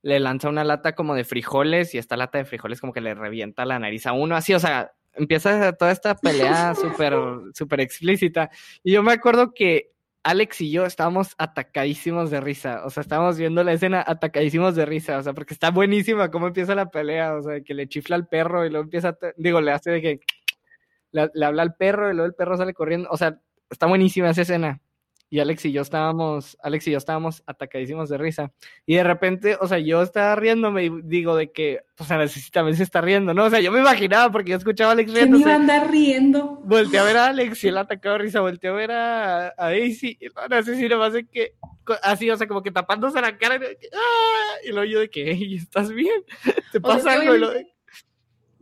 [0.02, 3.14] le lanza una lata como de frijoles y esta lata de frijoles como que le
[3.14, 7.16] revienta la nariz a uno, así, o sea, empieza toda esta pelea súper,
[7.54, 8.50] súper explícita.
[8.84, 9.95] Y yo me acuerdo que
[10.26, 14.84] Alex y yo estábamos atacadísimos de risa, o sea, estábamos viendo la escena atacadísimos de
[14.84, 18.16] risa, o sea, porque está buenísima cómo empieza la pelea, o sea, que le chifla
[18.16, 20.20] al perro y luego empieza, digo, le hace de que
[21.12, 23.08] le, habla al perro y luego el perro sale corriendo.
[23.12, 24.82] O sea, está buenísima esa escena.
[25.30, 28.52] Y Alex y yo estábamos, Alex y yo estábamos atacadísimos de risa.
[28.86, 32.78] Y de repente, o sea, yo estaba riéndome y digo de que, o sea, necesitamente
[32.78, 33.46] se está riendo, ¿no?
[33.46, 35.38] O sea, yo me imaginaba porque yo escuchaba a Alex riendo.
[35.38, 36.62] iba a andar riendo?
[36.64, 38.42] Volteé a ver a Alex y él atacaba de risa.
[38.42, 40.18] Volteé a ver a, a Daisy.
[40.22, 41.56] Y no, sé si nomás que,
[42.04, 43.56] así, o sea, como que tapándose la cara.
[43.56, 43.60] Y,
[43.94, 44.56] ¡ah!
[44.64, 46.24] y luego yo de que, hey, ¿estás bien?
[46.72, 47.36] ¿Te pasa algo?
[47.36, 47.75] Y lo de,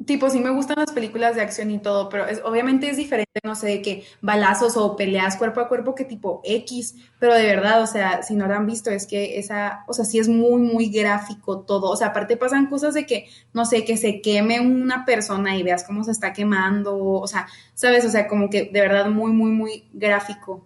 [0.05, 3.39] tipo, sí me gustan las películas de acción y todo, pero es, obviamente es diferente,
[3.43, 7.43] no sé, de que balazos o peleas cuerpo a cuerpo que tipo X, pero de
[7.43, 10.27] verdad, o sea, si no lo han visto, es que esa, o sea, sí es
[10.27, 14.21] muy, muy gráfico todo, o sea, aparte pasan cosas de que, no sé, que se
[14.21, 18.49] queme una persona y veas cómo se está quemando, o sea, sabes, o sea, como
[18.49, 20.65] que de verdad muy, muy, muy gráfico.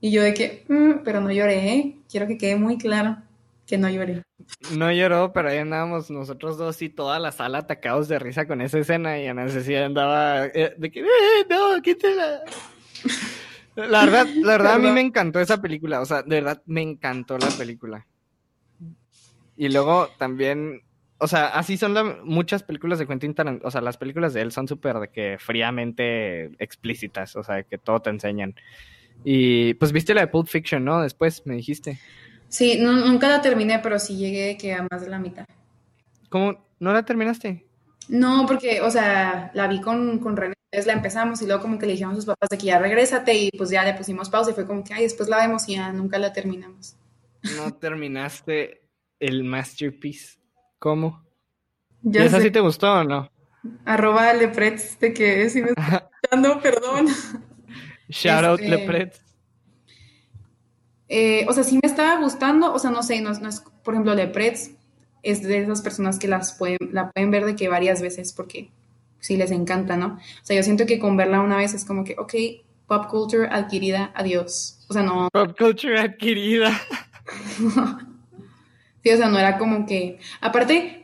[0.00, 1.96] Y yo de que, mm, pero no lloré, ¿eh?
[2.10, 3.18] quiero que quede muy claro
[3.72, 4.22] que no lloré.
[4.76, 8.60] No lloró, pero ahí andábamos nosotros dos y toda la sala atacados de risa con
[8.60, 12.42] esa escena y Ana Cecilia andaba eh, de que, eh, no, quítela.
[13.74, 16.82] La verdad, la verdad a mí me encantó esa película, o sea, de verdad me
[16.82, 18.06] encantó la película.
[19.56, 20.82] Y luego también,
[21.16, 24.52] o sea, así son muchas películas de Quentin Tarantino, o sea, las películas de él
[24.52, 28.54] son súper de que fríamente explícitas, o sea, que todo te enseñan.
[29.24, 31.00] Y pues viste la de Pulp Fiction, ¿no?
[31.00, 31.98] Después me dijiste.
[32.52, 35.46] Sí, nunca la terminé, pero sí llegué que a más de la mitad.
[36.28, 36.62] ¿Cómo?
[36.80, 37.66] ¿No la terminaste?
[38.08, 41.78] No, porque, o sea, la vi con, con René, entonces la empezamos y luego como
[41.78, 44.28] que le dijimos a sus papás de que ya regrésate y pues ya le pusimos
[44.28, 46.94] pausa y fue como que, ay, después la vemos y ya nunca la terminamos.
[47.56, 48.82] No terminaste
[49.18, 50.38] el masterpiece.
[50.78, 51.24] ¿Cómo?
[52.04, 53.32] ¿Y esa sí te gustó o no?
[53.86, 57.06] Arroba Lepretz, de que si me está dando, perdón.
[58.10, 59.31] Shout out este, Lepretz.
[61.14, 64.14] Eh, o sea, sí me estaba gustando, o sea, no sé, no, es, por ejemplo,
[64.14, 64.70] Lepretz
[65.22, 68.70] es de esas personas que las pueden, la pueden ver de que varias veces porque
[69.20, 70.16] sí les encanta, ¿no?
[70.16, 72.32] O sea, yo siento que con verla una vez es como que, ok,
[72.86, 74.78] pop culture adquirida, adiós.
[74.88, 75.28] O sea, no.
[75.34, 76.80] Pop culture adquirida.
[79.04, 80.18] sí, o sea, no era como que.
[80.40, 81.01] Aparte,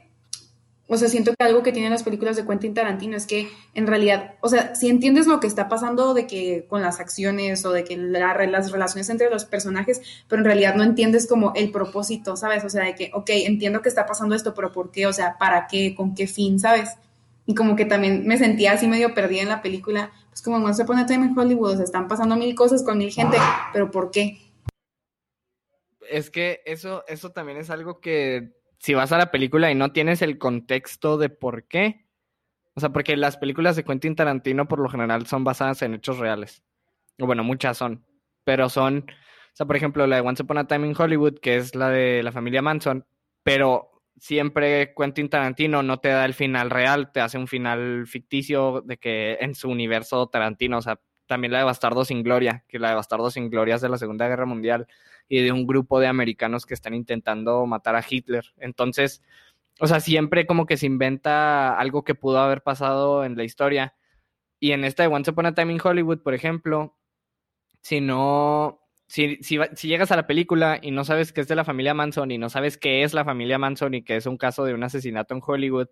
[0.90, 3.86] o sea, siento que algo que tienen las películas de Quentin Tarantino es que en
[3.86, 7.72] realidad, o sea, si entiendes lo que está pasando de que con las acciones o
[7.72, 8.34] de que las
[8.72, 12.64] relaciones entre los personajes, pero en realidad no entiendes como el propósito, ¿sabes?
[12.64, 15.06] O sea, de que, ok, entiendo que está pasando esto, pero ¿por qué?
[15.06, 15.94] O sea, ¿para qué?
[15.94, 16.58] ¿Con qué fin?
[16.58, 16.96] ¿Sabes?
[17.44, 20.72] Y como que también me sentía así medio perdida en la película, pues como no
[20.72, 23.36] se pone Time en Hollywood, o sea, están pasando mil cosas con mil gente,
[23.74, 24.38] pero ¿por qué?
[26.10, 29.92] Es que eso, eso también es algo que si vas a la película y no
[29.92, 32.06] tienes el contexto de por qué,
[32.74, 36.18] o sea, porque las películas de Quentin Tarantino por lo general son basadas en hechos
[36.18, 36.62] reales.
[37.18, 38.06] O bueno, muchas son,
[38.44, 41.56] pero son, o sea, por ejemplo, la de Once Upon a Time in Hollywood, que
[41.56, 43.04] es la de la familia Manson,
[43.42, 48.82] pero siempre Quentin Tarantino no te da el final real, te hace un final ficticio
[48.82, 52.80] de que en su universo Tarantino, o sea, también la de Bastardo sin Gloria, que
[52.80, 54.88] la de Bastardo sin Gloria es de la Segunda Guerra Mundial
[55.28, 58.44] y de un grupo de americanos que están intentando matar a Hitler.
[58.56, 59.22] Entonces,
[59.78, 63.94] o sea, siempre como que se inventa algo que pudo haber pasado en la historia.
[64.58, 66.96] Y en esta de Once Upon a Time in Hollywood, por ejemplo,
[67.80, 71.64] si no, si, si, llegas a la película y no sabes que es de la
[71.64, 74.64] familia Manson y no sabes qué es la familia Manson y que es un caso
[74.64, 75.88] de un asesinato en Hollywood,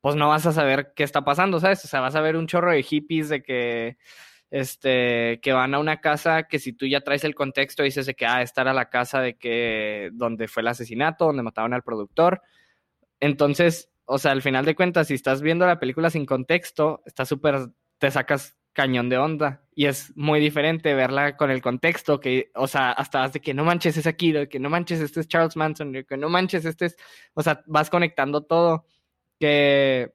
[0.00, 1.84] pues no vas a saber qué está pasando, ¿sabes?
[1.84, 3.96] O sea, vas a ver un chorro de hippies de que
[4.50, 8.14] este, que van a una casa que si tú ya traes el contexto dices de
[8.14, 11.82] que, ah, esta era la casa de que, donde fue el asesinato, donde mataron al
[11.82, 12.42] productor.
[13.20, 17.24] Entonces, o sea, al final de cuentas, si estás viendo la película sin contexto, está
[17.24, 19.62] súper, te sacas cañón de onda.
[19.74, 23.64] Y es muy diferente verla con el contexto, que, o sea, hasta de que no
[23.64, 26.64] manches es aquí, de que no manches este es Charles Manson, de que no manches
[26.64, 26.96] este es,
[27.34, 28.84] o sea, vas conectando todo.
[29.40, 30.12] Que...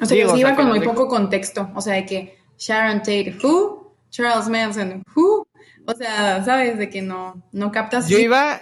[0.00, 3.96] O sea, yo iba con muy poco contexto, o sea, de que Sharon Tate, who?
[4.10, 5.48] Charles Manson, who?
[5.86, 8.08] O sea, sabes de que no, no captas.
[8.08, 8.60] Yo iba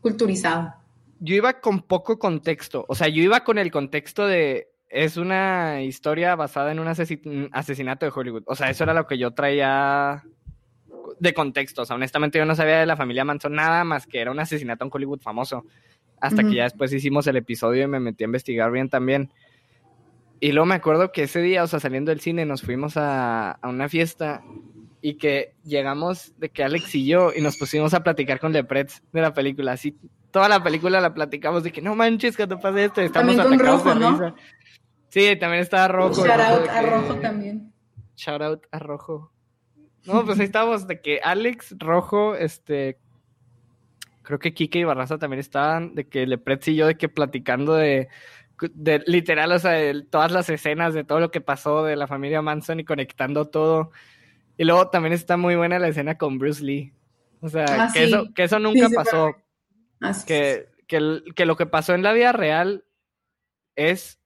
[0.00, 0.74] culturizado.
[1.20, 2.84] Yo iba con poco contexto.
[2.88, 8.06] O sea, yo iba con el contexto de es una historia basada en un asesinato
[8.06, 8.42] de Hollywood.
[8.46, 10.24] O sea, eso era lo que yo traía
[11.20, 11.82] de contexto.
[11.82, 14.40] O sea, honestamente yo no sabía de la familia Manson nada más que era un
[14.40, 15.64] asesinato en Hollywood famoso.
[16.20, 19.30] Hasta que ya después hicimos el episodio y me metí a investigar bien también.
[20.40, 23.58] Y luego me acuerdo que ese día, o sea, saliendo del cine, nos fuimos a,
[23.62, 24.42] una fiesta
[25.02, 29.02] y que llegamos de que Alex y yo y nos pusimos a platicar con Lepretz
[29.12, 29.72] de la película.
[29.72, 29.98] Así,
[30.30, 33.02] toda la película la platicamos de que no manches, que te pasa esto.
[33.02, 34.34] Estamos también con Rojo, ¿no?
[35.10, 36.24] Sí, también estaba Rojo.
[36.24, 37.72] Shout out a Rojo también.
[38.16, 39.32] Shout out a Rojo.
[40.06, 42.98] No, pues ahí estábamos de que Alex, Rojo, este.
[44.22, 47.74] Creo que Kike y Barraza también estaban, de que Lepretz y yo, de que platicando
[47.74, 48.08] de
[48.72, 49.78] de, literal, o sea,
[50.10, 53.90] todas las escenas de todo lo que pasó de la familia Manson y conectando todo.
[54.56, 56.92] Y luego también está muy buena la escena con Bruce Lee.
[57.40, 59.34] O sea, ah, que, eso, que eso nunca pasó.
[60.26, 62.84] que, que, que, lo que pasó en la vida real
[63.76, 64.20] es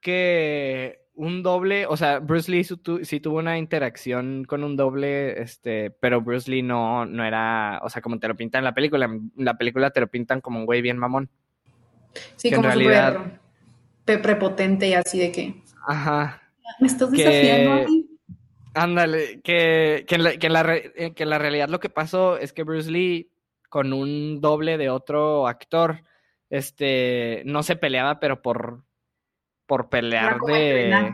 [0.00, 5.90] que un doble, o sea, Bruce Lee sí tuvo una interacción con un doble, este,
[5.90, 9.04] pero Bruce Lee no, no era, o sea, como te lo pintan en la película,
[9.04, 11.28] en la película te lo pintan como un güey bien mamón.
[12.36, 13.40] Sí, como en realidad,
[14.18, 15.62] prepotente y así de que.
[15.86, 16.42] Ajá.
[16.80, 18.06] ¿Me estás desafiando a mí?
[18.74, 22.52] Ándale, que, que, en la, que, la, eh, que, la, realidad lo que pasó es
[22.52, 23.30] que Bruce Lee,
[23.68, 26.02] con un doble de otro actor,
[26.48, 28.84] este, no se peleaba, pero por,
[29.66, 31.12] por pelear de...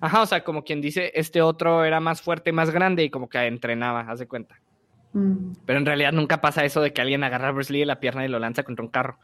[0.00, 3.10] Ajá, o sea, como quien dice, este otro era más fuerte y más grande y
[3.10, 4.60] como que entrenaba, haz de cuenta.
[5.12, 5.52] Mm.
[5.66, 8.00] Pero en realidad nunca pasa eso de que alguien agarra a Bruce Lee de la
[8.00, 9.18] pierna y lo lanza contra un carro.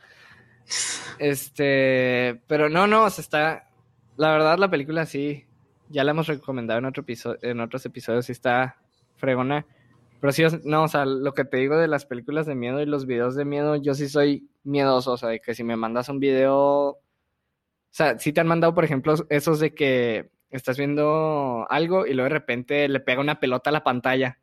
[1.18, 3.68] Este, pero no, no, se está.
[4.16, 5.46] La verdad, la película sí,
[5.88, 8.76] ya la hemos recomendado en, otro episodio, en otros episodios, sí está
[9.16, 9.66] fregona.
[10.20, 12.86] Pero sí, no, o sea, lo que te digo de las películas de miedo y
[12.86, 16.08] los videos de miedo, yo sí soy miedoso, o sea, de que si me mandas
[16.08, 17.00] un video, o
[17.90, 22.24] sea, si te han mandado, por ejemplo, esos de que estás viendo algo y luego
[22.24, 24.38] de repente le pega una pelota a la pantalla.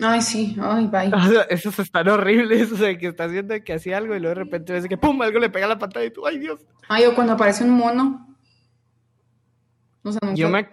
[0.00, 1.10] Ay, sí, ay, bye.
[1.50, 4.72] esos están horribles, o sea, que estás viendo que hacía algo y luego de repente
[4.72, 6.60] ves que pum, algo le pega a la pantalla y tú, ay, Dios.
[6.88, 8.36] Ay, o cuando aparece un mono.
[10.02, 10.68] O sea, Yo me...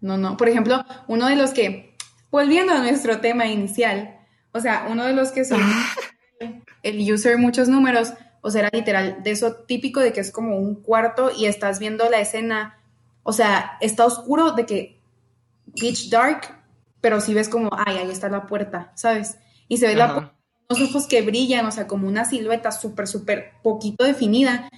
[0.00, 1.96] No, no, por ejemplo, uno de los que,
[2.30, 4.18] volviendo a nuestro tema inicial,
[4.52, 5.60] o sea, uno de los que son
[6.82, 10.56] el user muchos números, o sea, era literal, de eso típico de que es como
[10.56, 12.78] un cuarto y estás viendo la escena
[13.28, 14.98] o sea, está oscuro de que
[15.78, 16.57] pitch dark,
[17.00, 19.38] pero si ves como, ay, ahí está la puerta, ¿sabes?
[19.68, 20.32] Y se ve la
[20.68, 24.68] los ojos que brillan, o sea, como una silueta súper, súper poquito definida.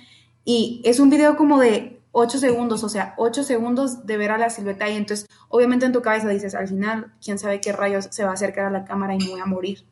[0.45, 4.39] Y es un video como de 8 segundos, o sea, 8 segundos de ver a
[4.39, 8.09] la silueta y entonces, obviamente en tu cabeza dices, al final, quién sabe qué rayos
[8.11, 9.85] se va a acercar a la cámara y me voy a morir.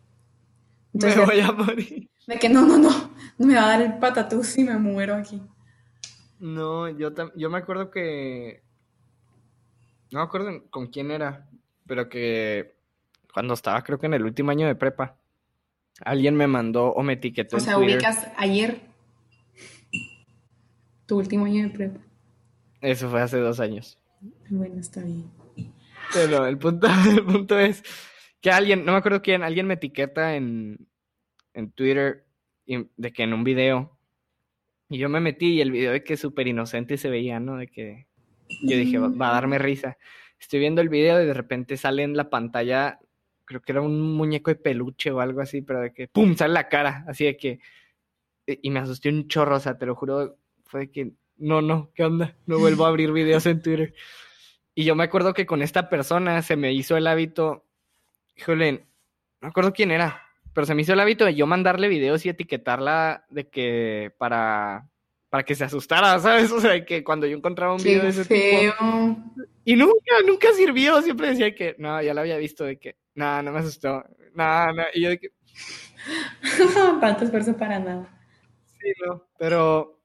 [0.92, 2.08] me voy a morir.
[2.26, 2.90] De que no, no, no,
[3.38, 5.42] no me va a dar el patatús y me muero aquí.
[6.38, 8.62] No, yo, yo me acuerdo que.
[10.10, 11.48] No me acuerdo con quién era,
[11.88, 12.76] pero que
[13.32, 15.16] cuando estaba, creo que en el último año de prepa,
[16.04, 17.56] alguien me mandó o me etiquetó.
[17.56, 18.80] O sea, ubicas ayer
[21.06, 22.00] tu último año de prepa.
[22.80, 23.98] Eso fue hace dos años.
[24.50, 25.30] Bueno, está bien.
[26.12, 27.82] Pero el punto, el punto es
[28.40, 30.86] que alguien, no me acuerdo quién, alguien me etiqueta en,
[31.54, 32.24] en Twitter
[32.66, 33.98] de que en un video
[34.90, 37.56] y yo me metí y el video de que súper inocente se veía, ¿no?
[37.56, 38.07] De que
[38.62, 39.98] yo dije, va, a darme risa.
[40.38, 42.98] Estoy viendo el video y de repente sale en la pantalla,
[43.44, 46.54] creo que era un muñeco de peluche o algo así, pero de que, ¡pum!, sale
[46.54, 47.60] la cara, así de que...
[48.46, 51.62] E, y me asusté un chorro, o sea, te lo juro, fue de que, no,
[51.62, 52.36] no, ¿qué onda?
[52.46, 53.94] No vuelvo a abrir videos en Twitter.
[54.74, 57.64] Y yo me acuerdo que con esta persona se me hizo el hábito,
[58.36, 58.78] híjole, no
[59.42, 60.22] me acuerdo quién era,
[60.54, 64.88] pero se me hizo el hábito de yo mandarle videos y etiquetarla de que para,
[65.30, 66.50] para que se asustara, ¿sabes?
[66.52, 69.16] O sea, que cuando yo encontraba un video de ese tipo.
[69.64, 71.00] Y nunca, nunca sirvió.
[71.02, 74.04] Siempre decía que, no, ya lo había visto, de que, no, no me asustó.
[74.34, 74.82] No, no.
[74.94, 75.28] Y yo de que.
[77.00, 78.08] Tanto esfuerzo para nada.
[78.80, 80.00] Sí, no, pero.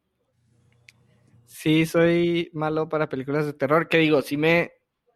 [1.46, 3.88] Sí, soy malo para películas de terror.
[3.88, 4.74] Que digo, sí me.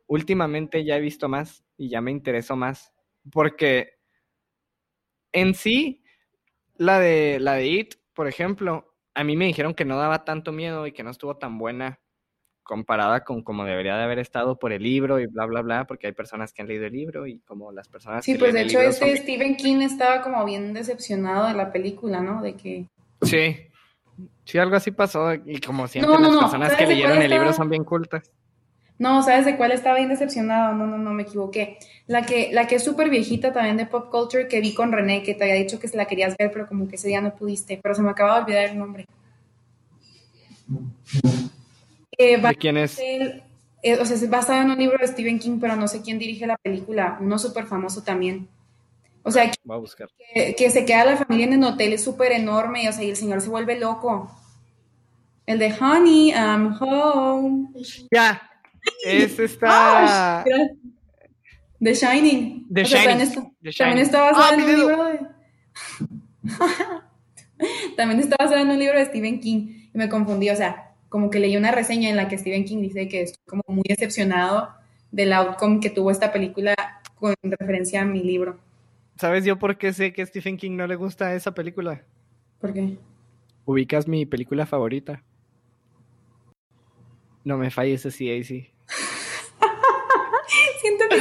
[0.07, 2.93] Últimamente ya he visto más y ya me interesó más.
[3.29, 3.97] Porque
[5.33, 6.03] en sí,
[6.77, 8.86] la de, la de It, por ejemplo,
[9.17, 11.99] a mí me dijeron que no daba tanto miedo y que no estuvo tan buena
[12.61, 16.05] comparada con como debería de haber estado por el libro y bla, bla, bla, porque
[16.05, 18.79] hay personas que han leído el libro y como las personas sí, pues de hecho
[18.79, 22.43] este Stephen King estaba como bien decepcionado de la película, ¿no?
[22.43, 22.85] De que...
[23.23, 23.57] Sí,
[24.45, 27.83] sí, algo así pasó y como siempre las personas que leyeron el libro son bien
[27.83, 28.31] cultas.
[28.99, 30.73] No, ¿sabes de cuál estaba bien decepcionado?
[30.73, 31.77] No, no, no, me equivoqué.
[32.07, 35.21] La que, la que es súper viejita también de pop culture que vi con René,
[35.21, 37.35] que te había dicho que se la querías ver, pero como que ese día no
[37.35, 39.05] pudiste, pero se me acaba de olvidar el nombre.
[42.17, 42.99] Eh, ¿De quién es?
[42.99, 46.17] eh, o sea, es basada en un libro de Stephen King, pero no sé quién
[46.17, 48.47] dirige la película, uno súper famoso también.
[49.21, 52.87] O sea, que, que, se queda la familia en el hotel, es súper enorme, y,
[52.87, 54.31] o sea, y el señor se vuelve loco.
[55.45, 57.69] El de Honey, I'm home.
[58.11, 58.46] Ya,
[59.05, 60.43] es esta.
[61.79, 62.67] The Shining.
[62.73, 63.29] The Shining.
[63.77, 65.19] También, está, basada ah, en un libro de.
[67.97, 69.89] también está basada en un libro de Stephen King.
[69.93, 72.81] Y me confundí, o sea, como que leí una reseña en la que Stephen King
[72.81, 74.69] dice que estoy como muy decepcionado
[75.11, 76.75] del outcome que tuvo esta película
[77.15, 78.59] con referencia a mi libro.
[79.15, 82.03] ¿Sabes yo por qué sé que a Stephen King no le gusta esa película?
[82.59, 82.97] ¿Por qué?
[83.65, 85.23] Ubicas mi película favorita.
[87.43, 88.69] No me falles así, sí.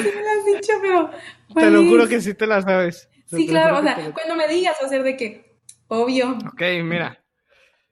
[0.02, 1.10] Siento que sí me lo has dicho, pero.
[1.54, 3.08] Te lo juro que sí te la sabes.
[3.26, 5.56] Sí, claro, o sea, cuando me digas va a ser de que.
[5.88, 6.38] Obvio.
[6.52, 7.22] Ok, mira.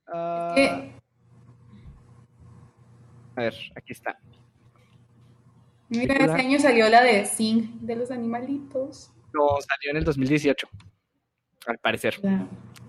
[0.07, 0.55] Ah.
[3.35, 4.17] A ver, aquí está.
[5.89, 9.11] Mira, ese año salió la de Sing, de los animalitos.
[9.33, 10.69] No, salió en el 2018.
[11.67, 12.15] al parecer.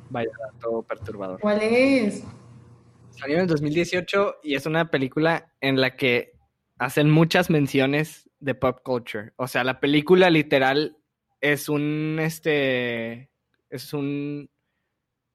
[0.08, 1.40] Vaya dato perturbador.
[1.40, 2.22] ¿Cuál es?
[3.10, 6.34] Salió en el 2018 y es una película en la que
[6.78, 9.32] hacen muchas menciones de pop culture.
[9.36, 10.96] O sea, la película literal
[11.40, 13.30] es un este
[13.70, 14.48] es un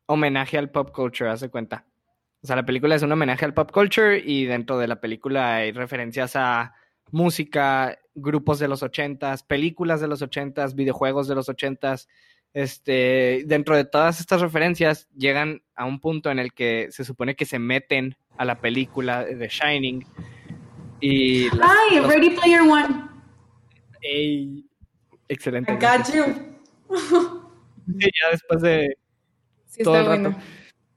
[0.07, 1.85] homenaje al pop culture, hace cuenta.
[2.43, 5.57] O sea, la película es un homenaje al pop culture y dentro de la película
[5.57, 6.73] hay referencias a
[7.11, 12.07] música, grupos de los ochentas, películas de los ochentas, videojuegos de los ochentas.
[12.53, 17.35] Este, dentro de todas estas referencias llegan a un punto en el que se supone
[17.35, 20.05] que se meten a la película de Shining.
[21.01, 21.99] Y ¡Ay!
[21.99, 23.09] Ready Player One.
[25.27, 25.73] excelente.
[25.73, 26.23] I got you.
[27.99, 28.95] Sí, ya después de
[29.65, 30.39] sí, todo está el rato.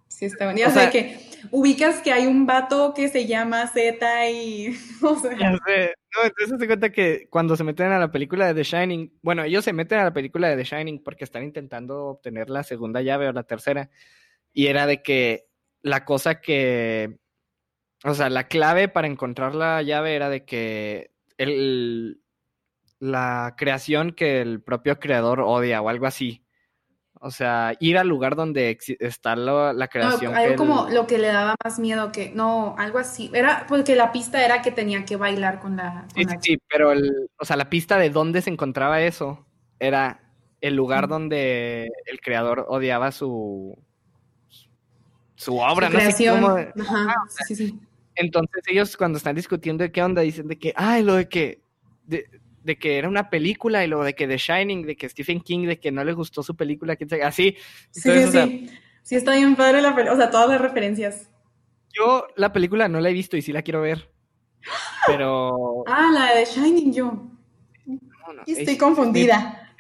[0.08, 0.58] Sí, está bueno.
[0.58, 1.18] Ya sé que
[1.50, 4.76] ubicas que hay un vato que se llama Z y.
[5.02, 5.36] O sea.
[5.38, 5.94] Ya sé.
[6.14, 9.42] No, entonces se cuenta que cuando se meten a la película de The Shining, bueno,
[9.44, 13.02] ellos se meten a la película de The Shining porque están intentando obtener la segunda
[13.02, 13.90] llave o la tercera.
[14.52, 15.46] Y era de que
[15.82, 17.18] la cosa que.
[18.04, 22.20] O sea, la clave para encontrar la llave era de que el,
[22.98, 26.44] la creación que el propio creador odia o algo así.
[27.20, 30.34] O sea, ir al lugar donde está la creación.
[30.34, 33.30] algo como lo que le daba más miedo que, no, algo así.
[33.32, 36.06] Era porque la pista era que tenía que bailar con la.
[36.14, 39.46] sí, sí, sí, pero el, o sea, la pista de dónde se encontraba eso
[39.78, 40.20] era
[40.60, 43.78] el lugar donde el creador odiaba su
[45.36, 46.48] su obra, no sé cómo.
[46.48, 47.14] Ajá,
[47.46, 47.80] sí, sí.
[48.16, 51.60] Entonces ellos cuando están discutiendo de qué onda dicen de que, ay, lo de que
[52.64, 55.66] de que era una película y luego de que The Shining, de que Stephen King,
[55.66, 57.56] de que no le gustó su película, así.
[57.90, 58.70] sí, sí.
[59.02, 61.30] sí, está bien padre la película, o sea, todas las referencias.
[61.92, 64.10] Yo la película no la he visto y sí la quiero ver.
[65.06, 65.84] Pero.
[65.86, 67.22] Ah, la de The Shining, yo.
[68.46, 69.70] estoy confundida.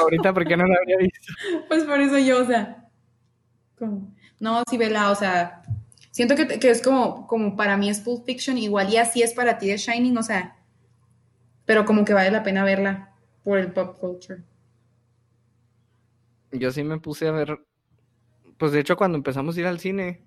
[0.00, 1.32] Ahorita porque no la habría visto.
[1.68, 2.88] Pues por eso yo, o sea.
[4.40, 5.62] No, sí, vela, o sea.
[6.16, 9.34] Siento que, que, es como, como para mí es Pulp Fiction, igual y así es
[9.34, 10.56] para ti The Shining, o sea
[11.66, 13.12] pero como que vale la pena verla
[13.44, 14.42] por el pop culture.
[16.52, 17.58] Yo sí me puse a ver,
[18.56, 20.22] pues de hecho cuando empezamos a ir al cine,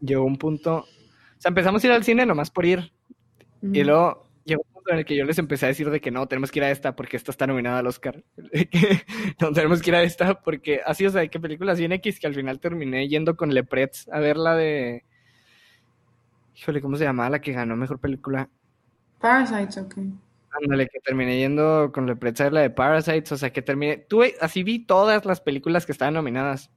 [0.00, 2.92] llegó un punto, o sea, empezamos a ir al cine nomás por ir,
[3.62, 4.23] y luego
[4.92, 6.70] en el que yo les empecé a decir de que no, tenemos que ir a
[6.70, 8.22] esta porque esta está nominada al Oscar,
[9.40, 12.26] no, tenemos que ir a esta porque así, o sea, qué películas bien X que
[12.26, 15.04] al final terminé yendo con Lepretz a ver la de,
[16.56, 18.48] híjole, ¿cómo se llamaba la que ganó Mejor Película?
[19.20, 19.98] Parasites, ok.
[20.62, 22.16] Ándale, que terminé yendo con la
[22.50, 26.14] la de Parasites, o sea, que terminé, tuve, así vi todas las películas que estaban
[26.14, 26.70] nominadas.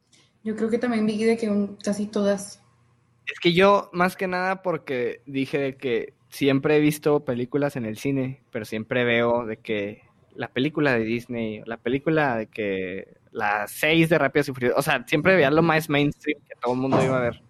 [0.44, 2.64] Yo creo que también vi de que casi todas.
[3.28, 7.86] Es que yo, más que nada, porque dije de que siempre he visto películas en
[7.86, 10.04] el cine, pero siempre veo de que
[10.36, 14.82] la película de Disney, la película de que las seis de Rápidos y Furiosos, o
[14.82, 17.42] sea, siempre veía lo más mainstream que todo el mundo iba a ver.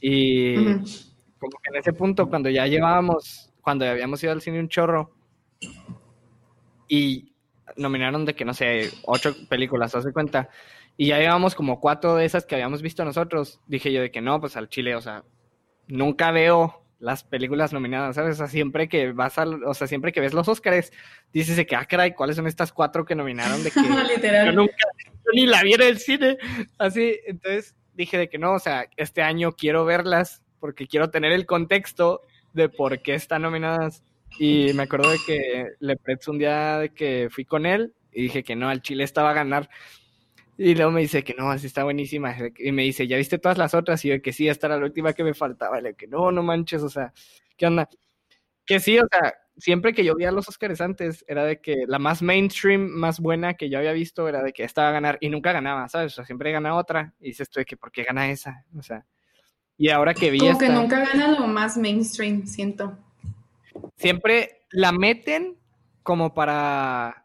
[0.00, 0.54] Y
[1.38, 5.14] como que en ese punto, cuando ya llevábamos, cuando habíamos ido al cine un chorro,
[6.88, 7.32] y
[7.76, 10.50] nominaron de que, no sé, ocho películas, hace cuenta.
[10.96, 13.60] Y ya llevamos como cuatro de esas que habíamos visto nosotros.
[13.66, 15.24] Dije yo de que no, pues al Chile, o sea,
[15.86, 18.36] nunca veo las películas nominadas, ¿sabes?
[18.36, 20.92] O sea, siempre que vas al, o sea, siempre que ves los Oscars,
[21.32, 23.60] dices de que, ah, caray, ¿cuáles son estas cuatro que nominaron?
[23.64, 23.80] De que
[24.16, 24.46] Literal.
[24.46, 24.86] yo nunca,
[25.34, 26.38] ni la vi en el cine.
[26.78, 31.32] Así, entonces dije de que no, o sea, este año quiero verlas porque quiero tener
[31.32, 32.22] el contexto
[32.52, 34.04] de por qué están nominadas
[34.38, 35.98] y me acuerdo de que le
[36.28, 39.34] un día de que fui con él y dije que no, al Chile estaba a
[39.34, 39.68] ganar.
[40.58, 42.36] Y luego me dice que no, así está buenísima.
[42.58, 44.04] Y me dice, ¿ya viste todas las otras?
[44.04, 45.78] Y yo que sí, esta era la última que me faltaba.
[45.78, 47.12] Y le que no, no manches, o sea,
[47.56, 47.88] ¿qué onda?
[48.64, 51.98] Que sí, o sea, siempre que yo veía los Oscars antes, era de que la
[51.98, 55.30] más mainstream, más buena que yo había visto era de que estaba a ganar y
[55.30, 56.12] nunca ganaba, ¿sabes?
[56.12, 57.14] O sea, siempre gana otra.
[57.20, 58.64] Y dices tú de que, ¿por qué gana esa?
[58.78, 59.04] O sea,
[59.76, 60.38] y ahora que vi.
[60.38, 62.96] Como que nunca gana lo más mainstream, siento
[63.96, 65.56] siempre la meten
[66.02, 67.21] como para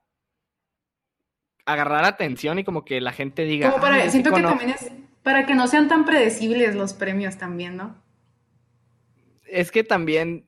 [1.68, 3.70] agarrar atención y como que la gente diga.
[3.70, 4.90] Como para, siento que también es
[5.22, 7.96] para que no sean tan predecibles los premios también, ¿no?
[9.46, 10.48] Es que también,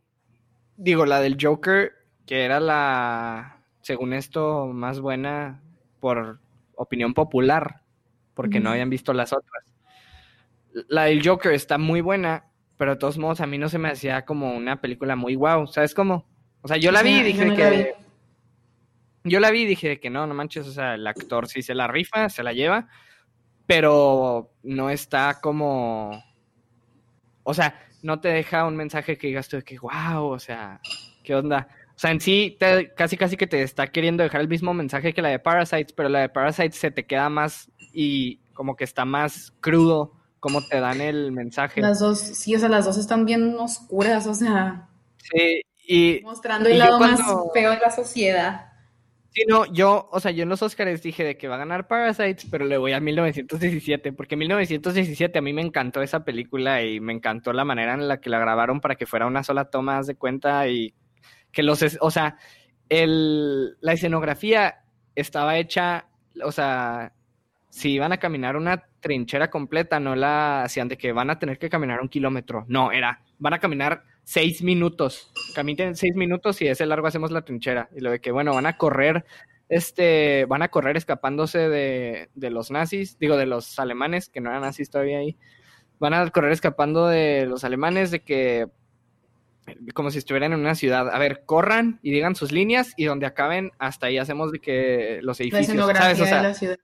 [0.78, 1.92] digo, la del Joker,
[2.26, 5.62] que era la, según esto, más buena
[6.00, 6.40] por
[6.76, 7.82] opinión popular,
[8.34, 9.66] porque no habían visto las otras.
[10.88, 12.46] La del Joker está muy buena,
[12.78, 15.68] pero de todos modos a mí no se me hacía como una película muy guau,
[15.68, 16.26] ¿sabes cómo?
[16.62, 18.09] O sea, yo la vi y dije que...
[19.24, 21.76] Yo la vi y dije que no, no manches, o sea, el actor sí se
[21.76, 22.88] la rifa, se la lleva,
[23.66, 26.24] pero no está como...
[27.44, 30.80] O sea, no te deja un mensaje que digas tú de que, wow, o sea,
[31.24, 31.68] ¿qué onda?
[31.96, 32.58] O sea, en sí,
[32.96, 36.08] casi casi que te está queriendo dejar el mismo mensaje que la de Parasites, pero
[36.08, 40.80] la de Parasites se te queda más y como que está más crudo como te
[40.80, 41.82] dan el mensaje.
[41.82, 44.88] Las dos, sí, o sea, las dos están bien oscuras, o sea.
[45.18, 46.22] Sí, y.
[46.24, 47.20] Mostrando el lado más
[47.54, 48.69] feo de la sociedad.
[49.32, 51.88] Sí, no, yo, o sea, yo en los Oscars dije de que va a ganar
[51.88, 57.00] Parasites, pero le voy a 1917, porque 1917 a mí me encantó esa película y
[57.00, 60.02] me encantó la manera en la que la grabaron para que fuera una sola toma
[60.02, 60.96] de cuenta y
[61.52, 62.38] que los, o sea,
[62.90, 64.84] el, la escenografía
[65.16, 66.08] estaba hecha,
[66.44, 67.14] o sea,
[67.70, 71.60] si iban a caminar una trinchera completa, no la hacían de que van a tener
[71.60, 75.32] que caminar un kilómetro, no, era, van a caminar seis minutos.
[75.56, 77.90] Caminen seis minutos y ese largo hacemos la trinchera.
[77.96, 79.26] Y lo de que, bueno, van a correr,
[79.70, 84.50] este, van a correr escapándose de, de los nazis, digo, de los alemanes, que no
[84.50, 85.38] eran nazis todavía ahí.
[86.00, 88.68] Van a correr escapando de los alemanes, de que,
[89.94, 91.10] como si estuvieran en una ciudad.
[91.10, 95.20] A ver, corran y digan sus líneas y donde acaben, hasta ahí hacemos de que
[95.24, 95.76] los edificios.
[96.44, 96.78] la ciudad.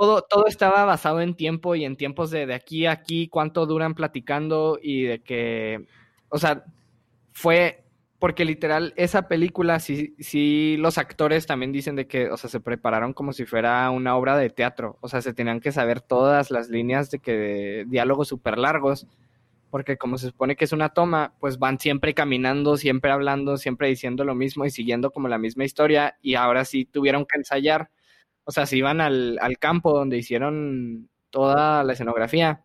[0.00, 3.94] Todo, estaba basado en tiempo y en tiempos de, de aquí a aquí, cuánto duran
[3.94, 5.86] platicando y de que
[6.30, 6.64] o sea,
[7.32, 7.84] fue
[8.18, 12.60] porque literal esa película, sí, sí, los actores también dicen de que, o sea, se
[12.60, 16.50] prepararon como si fuera una obra de teatro, o sea, se tenían que saber todas
[16.50, 19.06] las líneas de que diálogos súper largos,
[19.70, 23.88] porque como se supone que es una toma, pues van siempre caminando, siempre hablando, siempre
[23.88, 27.90] diciendo lo mismo y siguiendo como la misma historia, y ahora sí tuvieron que ensayar,
[28.44, 32.64] o sea, se iban al, al campo donde hicieron toda la escenografía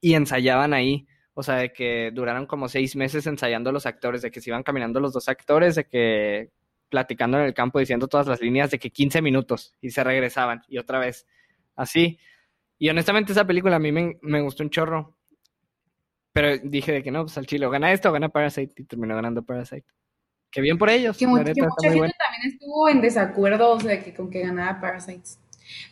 [0.00, 4.30] y ensayaban ahí o sea, de que duraron como seis meses ensayando los actores, de
[4.30, 6.50] que se iban caminando los dos actores, de que
[6.88, 10.62] platicando en el campo, diciendo todas las líneas, de que 15 minutos y se regresaban
[10.68, 11.26] y otra vez.
[11.74, 12.20] Así.
[12.78, 15.16] Y honestamente esa película a mí me, gustó un chorro.
[16.32, 19.42] Pero dije de que no, pues al chile, gana esto gana Parasite y terminó ganando
[19.42, 19.86] Parasite.
[20.54, 21.16] Qué bien por ellos.
[21.16, 22.12] Que, mucha gente también
[22.44, 25.40] estuvo en desacuerdo o sea, que con que ganara Parasites.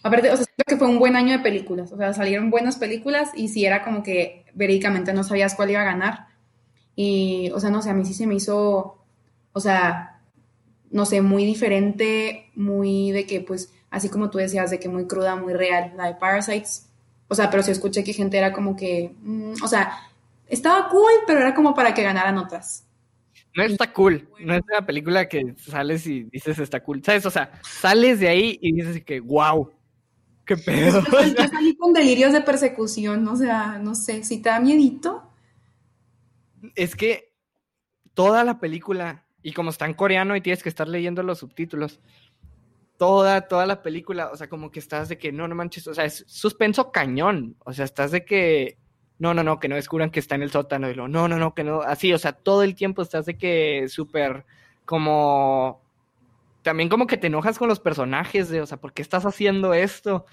[0.05, 2.77] Aparte, o sea, creo que fue un buen año de películas, o sea, salieron buenas
[2.77, 6.27] películas y si era como que verídicamente no sabías cuál iba a ganar.
[6.95, 8.99] Y, o sea, no sé, a mí sí se me hizo,
[9.53, 10.21] o sea,
[10.91, 15.07] no sé, muy diferente, muy de que, pues, así como tú decías, de que muy
[15.07, 16.89] cruda, muy real, la de Parasites.
[17.29, 19.99] O sea, pero sí escuché que gente era como que, mm, o sea,
[20.47, 22.85] estaba cool, pero era como para que ganaran otras.
[23.55, 27.27] No está cool, no es una película que sales y dices está cool, ¿sabes?
[27.27, 29.71] O sea, sales de ahí y dices que, wow,
[30.47, 31.03] qué pedo.
[31.37, 35.31] Yo salí con delirios de persecución, o sea, no sé, si te da miedito.
[36.75, 37.35] Es que
[38.15, 42.01] toda la película, y como está en coreano y tienes que estar leyendo los subtítulos,
[42.97, 45.95] toda, toda la película, o sea, como que estás de que no, no manches, o
[45.95, 48.79] sea, es suspenso cañón, o sea, estás de que
[49.23, 51.39] no, no, no, que no descubran que está en el sótano y lo, no, no,
[51.39, 54.45] no, que no, así, o sea, todo el tiempo estás de que súper
[54.85, 55.81] como,
[56.63, 59.75] también como que te enojas con los personajes de, o sea, ¿por qué estás haciendo
[59.75, 60.27] esto?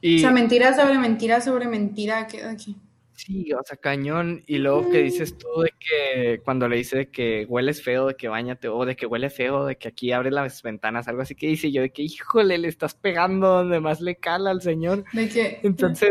[0.00, 2.78] Y, o sea, mentira sobre mentira sobre mentira, que aquí.
[3.12, 4.42] Sí, o sea, cañón.
[4.46, 8.14] Y luego que dices tú de que cuando le dice de que hueles feo, de
[8.14, 11.34] que bañate, o de que huele feo, de que aquí abre las ventanas, algo así
[11.34, 15.04] que dice yo, de que híjole, le estás pegando donde más le cala al señor.
[15.12, 15.60] De que.
[15.62, 16.10] Entonces,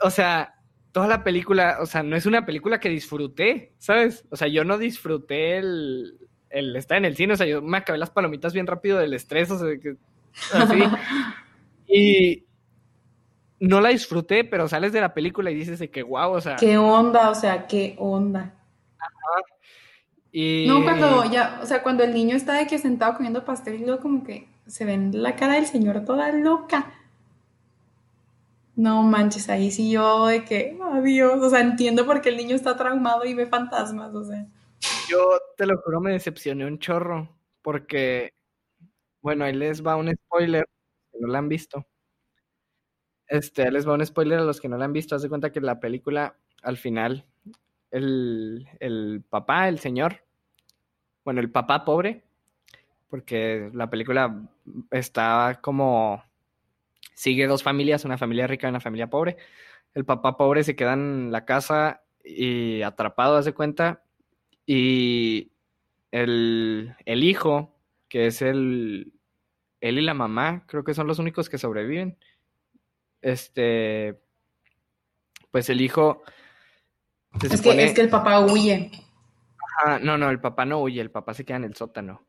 [0.00, 0.57] o sea,
[0.98, 4.24] toda la película, o sea, no es una película que disfruté, ¿sabes?
[4.30, 6.18] O sea, yo no disfruté el,
[6.50, 9.14] el estar en el cine, o sea, yo me acabé las palomitas bien rápido del
[9.14, 9.94] estrés, o sea, que,
[10.52, 10.82] así.
[11.86, 12.44] y
[13.60, 16.56] no la disfruté, pero sales de la película y dices de que wow, o sea.
[16.56, 18.56] Qué onda, o sea, qué onda.
[18.98, 19.44] Ajá.
[20.32, 20.66] Y...
[20.66, 23.84] No, cuando ya, o sea, cuando el niño está de que sentado comiendo pastel y
[23.84, 26.92] luego como que se ven la cara del señor toda loca.
[28.78, 32.54] No manches, ahí sí yo de que, adiós, o sea, entiendo por qué el niño
[32.54, 34.46] está traumado y ve fantasmas, o sea.
[35.10, 35.18] Yo
[35.56, 37.28] te lo juro, me decepcioné un chorro,
[37.60, 38.34] porque,
[39.20, 40.64] bueno, ahí les va un spoiler,
[41.10, 41.84] que no la han visto.
[43.26, 45.50] Este, les va un spoiler a los que no la han visto, haz de cuenta
[45.50, 47.26] que la película, al final,
[47.90, 50.22] el, el papá, el señor,
[51.24, 52.22] bueno, el papá pobre,
[53.10, 54.40] porque la película
[54.92, 56.22] está como
[57.18, 59.36] sigue dos familias, una familia rica y una familia pobre.
[59.92, 64.04] El papá pobre se queda en la casa y atrapado, hace cuenta,
[64.64, 65.50] y
[66.12, 67.74] el, hijo,
[68.08, 69.12] que es el,
[69.80, 72.16] él y la mamá, creo que son los únicos que sobreviven.
[73.20, 74.20] Este,
[75.50, 76.22] pues el hijo...
[77.42, 78.92] Es, que, es que el papá huye.
[80.02, 82.22] no, no, el papá no huye, el papá se queda en el sótano.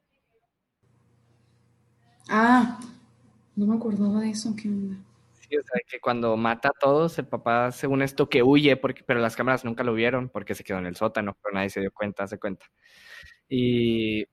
[2.28, 2.80] Ah,
[3.60, 4.98] no me acordaba de eso, ¿qué onda?
[5.34, 9.04] Sí, o sea, que cuando mata a todos, el papá, según esto, que huye, porque,
[9.04, 11.82] pero las cámaras nunca lo vieron porque se quedó en el sótano, pero nadie se
[11.82, 12.66] dio cuenta, se cuenta.
[13.50, 14.26] Y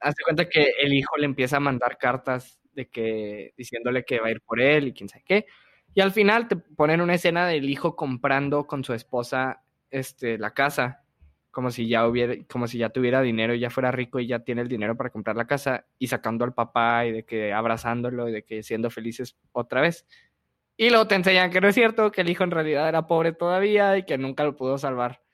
[0.00, 4.28] hace cuenta que el hijo le empieza a mandar cartas de que diciéndole que va
[4.28, 5.46] a ir por él y quién sabe qué.
[5.94, 10.52] Y al final te ponen una escena del hijo comprando con su esposa este, la
[10.52, 11.04] casa,
[11.58, 14.38] como si ya hubiera, como si ya tuviera dinero y ya fuera rico y ya
[14.38, 18.28] tiene el dinero para comprar la casa, y sacando al papá y de que abrazándolo
[18.28, 20.06] y de que siendo felices otra vez.
[20.76, 23.32] Y luego te enseñan que no es cierto, que el hijo en realidad era pobre
[23.32, 25.24] todavía y que nunca lo pudo salvar.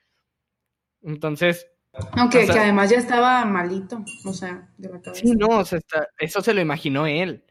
[1.03, 1.67] Entonces,
[2.13, 5.21] aunque que además ya estaba malito, o sea, de la cabeza.
[5.21, 5.79] Sí, no, o sea,
[6.17, 7.43] eso se lo imaginó él.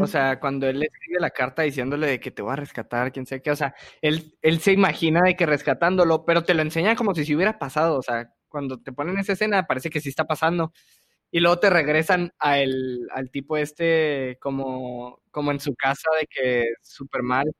[0.00, 3.12] O sea, cuando él le escribe la carta diciéndole de que te voy a rescatar,
[3.12, 6.62] quién sé qué, o sea, él, él se imagina de que rescatándolo, pero te lo
[6.62, 10.00] enseña como si se hubiera pasado, o sea, cuando te ponen esa escena parece que
[10.00, 10.72] sí está pasando.
[11.30, 16.26] Y luego te regresan a el, al tipo este como, como en su casa de
[16.26, 17.52] que súper mal.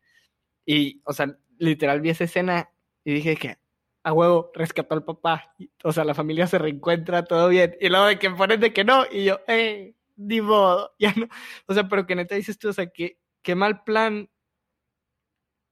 [0.66, 2.70] Y, o sea, literal vi esa escena
[3.04, 3.58] y dije que,
[4.04, 5.54] a huevo, rescató al papá.
[5.84, 7.76] O sea, la familia se reencuentra, todo bien.
[7.80, 11.28] Y luego de que ponen de que no, y yo, eh, ni modo, ya no.
[11.66, 14.30] O sea, pero que neta dices tú, o sea, que, qué mal plan.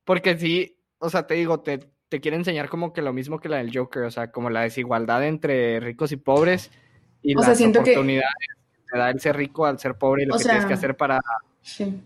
[0.04, 1.78] Porque sí, o sea, te digo, te,
[2.08, 4.62] te quiere enseñar como que lo mismo que la del Joker, o sea, como la
[4.62, 6.70] desigualdad entre ricos y pobres
[7.22, 10.44] y las oportunidades que te da el ser rico al ser pobre y lo que
[10.44, 11.20] tienes que hacer para.
[11.60, 12.02] Sí.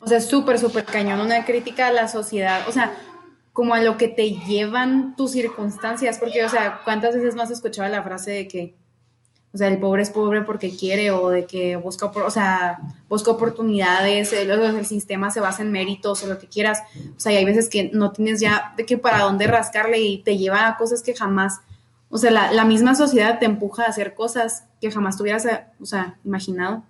[0.00, 2.68] O sea, súper, súper cañón, una crítica a la sociedad.
[2.68, 2.94] O sea,
[3.54, 7.58] como a lo que te llevan tus circunstancias, porque, o sea, ¿cuántas veces más has
[7.58, 8.76] escuchado la frase de que,
[9.54, 13.30] o sea, el pobre es pobre porque quiere o de que busca, o sea, busca
[13.30, 16.82] oportunidades, el, el sistema se basa en méritos o lo que quieras,
[17.16, 20.18] o sea, y hay veces que no tienes ya de que para dónde rascarle y
[20.18, 21.60] te lleva a cosas que jamás,
[22.10, 25.46] o sea, la, la misma sociedad te empuja a hacer cosas que jamás tuvieras,
[25.80, 26.82] o sea, imaginado,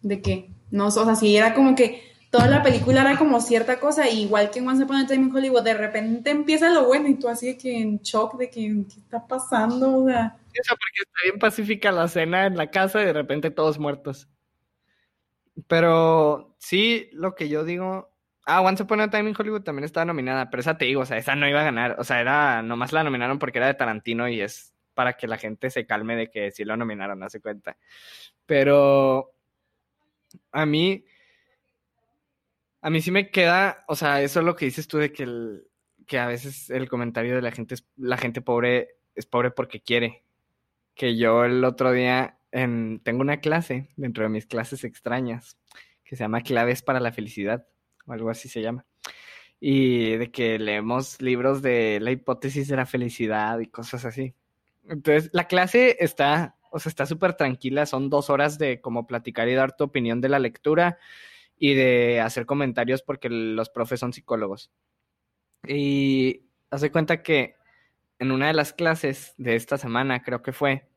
[0.00, 2.02] de que, no, o sea, si era como que
[2.32, 5.36] toda la película era como cierta cosa, igual que en Once Upon a Time in
[5.36, 8.62] Hollywood, de repente empieza lo bueno y tú así de que en shock de que
[8.62, 10.38] qué está pasando, o sea.
[10.54, 14.30] Eso porque está bien pacífica la cena en la casa y de repente todos muertos.
[15.66, 18.10] Pero sí, lo que yo digo.
[18.46, 21.06] Ah, Once Upon a Time in Hollywood también estaba nominada, pero esa te digo, o
[21.06, 21.96] sea, esa no iba a ganar.
[21.98, 25.36] O sea, era, nomás la nominaron porque era de Tarantino y es para que la
[25.36, 27.76] gente se calme de que sí lo nominaron, no se cuenta.
[28.46, 29.34] Pero
[30.50, 31.04] a mí,
[32.82, 35.22] a mí sí me queda, o sea, eso es lo que dices tú de que,
[35.22, 35.68] el,
[36.06, 39.80] que a veces el comentario de la gente es, la gente pobre es pobre porque
[39.80, 40.24] quiere.
[40.94, 45.56] Que yo el otro día en, tengo una clase dentro de mis clases extrañas
[46.04, 47.66] que se llama Claves para la Felicidad,
[48.04, 48.84] o algo así se llama.
[49.60, 54.34] Y de que leemos libros de la hipótesis de la felicidad y cosas así.
[54.88, 59.48] Entonces, la clase está, o sea, está súper tranquila, son dos horas de como platicar
[59.48, 60.98] y dar tu opinión de la lectura
[61.62, 64.72] y de hacer comentarios porque los profes son psicólogos.
[65.64, 67.54] Y hace cuenta que
[68.18, 70.88] en una de las clases de esta semana, creo que fue,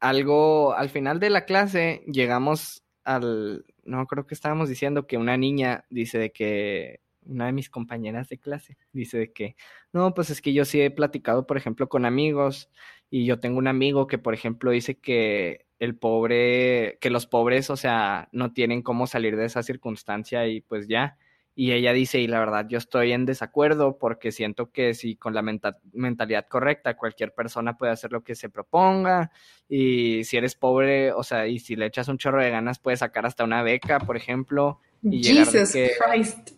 [0.00, 5.36] algo, al final de la clase llegamos al, no creo que estábamos diciendo que una
[5.36, 9.54] niña dice de que, una de mis compañeras de clase dice de que,
[9.92, 12.70] no, pues es que yo sí he platicado, por ejemplo, con amigos
[13.08, 17.70] y yo tengo un amigo que, por ejemplo, dice que el pobre, que los pobres,
[17.70, 21.18] o sea, no tienen cómo salir de esa circunstancia y pues ya.
[21.58, 25.32] Y ella dice, y la verdad yo estoy en desacuerdo porque siento que si con
[25.32, 29.30] la mentalidad correcta cualquier persona puede hacer lo que se proponga
[29.66, 33.00] y si eres pobre, o sea, y si le echas un chorro de ganas puedes
[33.00, 34.80] sacar hasta una beca, por ejemplo.
[35.02, 36.50] Y Jesus Christ.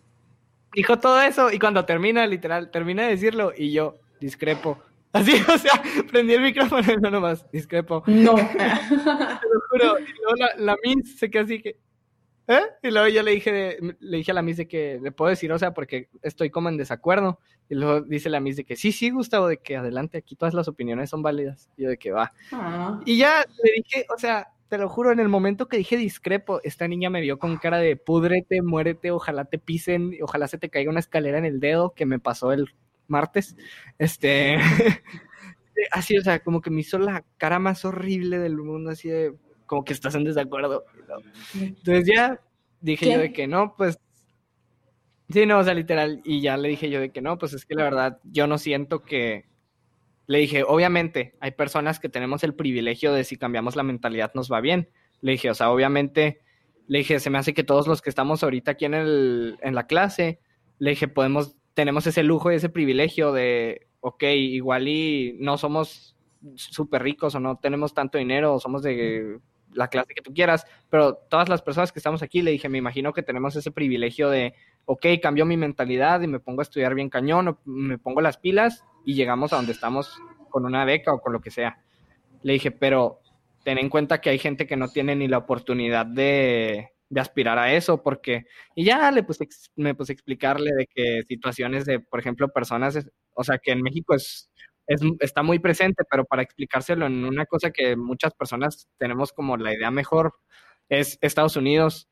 [0.73, 4.79] Dijo todo eso y cuando termina, literal, termina de decirlo y yo discrepo
[5.11, 5.81] Así, o sea,
[6.11, 8.03] prendí el micrófono y no nomás, discrepo.
[8.05, 8.35] No.
[8.35, 9.99] Te lo juro.
[9.99, 11.77] Y luego la, la Miss se quedó así que.
[12.47, 12.61] ¿Eh?
[12.81, 15.51] Y luego yo le dije, le dije a la Miss de que le puedo decir,
[15.51, 17.39] o sea, porque estoy como en desacuerdo.
[17.69, 20.55] Y luego dice la Miss de que sí, sí, Gustavo, de que adelante, aquí todas
[20.55, 21.69] las opiniones son válidas.
[21.77, 22.31] Y yo de que va.
[22.51, 22.99] Ah.
[23.05, 26.59] Y ya le dije, o sea, te lo juro, en el momento que dije discrepo,
[26.63, 30.69] esta niña me vio con cara de púdrete, muérete, ojalá te pisen, ojalá se te
[30.69, 32.73] caiga una escalera en el dedo, que me pasó el
[33.09, 33.55] martes,
[33.97, 34.57] este,
[35.91, 39.35] así, o sea, como que me hizo la cara más horrible del mundo, así de,
[39.65, 40.85] como que estás en desacuerdo.
[41.53, 42.39] Entonces ya
[42.81, 43.99] dije yo de que no, pues,
[45.29, 47.65] sí, no, o sea, literal, y ya le dije yo de que no, pues es
[47.65, 49.49] que la verdad, yo no siento que,
[50.29, 54.51] le dije, obviamente, hay personas que tenemos el privilegio de si cambiamos la mentalidad nos
[54.51, 54.87] va bien.
[55.21, 56.41] Le dije, o sea, obviamente,
[56.85, 59.73] le dije, se me hace que todos los que estamos ahorita aquí en, el, en
[59.73, 60.39] la clase,
[60.77, 66.13] le dije, podemos tenemos ese lujo y ese privilegio de, ok, igual y no somos
[66.55, 69.39] súper ricos o no tenemos tanto dinero o somos de
[69.71, 72.77] la clase que tú quieras, pero todas las personas que estamos aquí, le dije, me
[72.77, 74.55] imagino que tenemos ese privilegio de,
[74.87, 78.35] ok, cambio mi mentalidad y me pongo a estudiar bien cañón, o me pongo las
[78.35, 81.79] pilas y llegamos a donde estamos con una beca o con lo que sea.
[82.43, 83.21] Le dije, pero
[83.63, 87.57] ten en cuenta que hay gente que no tiene ni la oportunidad de, de aspirar
[87.59, 88.45] a eso, porque,
[88.75, 92.99] y ya le puse, me puse a explicarle de que situaciones de, por ejemplo, personas,
[93.33, 94.49] o sea, que en México es,
[94.87, 99.57] es, está muy presente, pero para explicárselo en una cosa que muchas personas tenemos como
[99.57, 100.33] la idea mejor,
[100.89, 102.09] es Estados Unidos,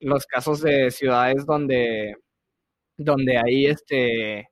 [0.00, 2.16] los casos de ciudades donde,
[2.96, 4.48] donde hay este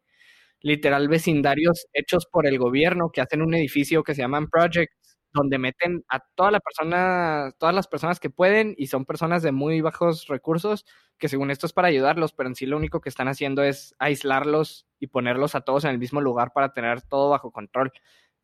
[0.61, 4.98] literal vecindarios hechos por el gobierno que hacen un edificio que se llaman projects
[5.33, 9.53] donde meten a toda la persona, todas las personas que pueden y son personas de
[9.53, 10.85] muy bajos recursos,
[11.19, 13.95] que según esto es para ayudarlos, pero en sí lo único que están haciendo es
[13.99, 17.93] aislarlos y ponerlos a todos en el mismo lugar para tener todo bajo control.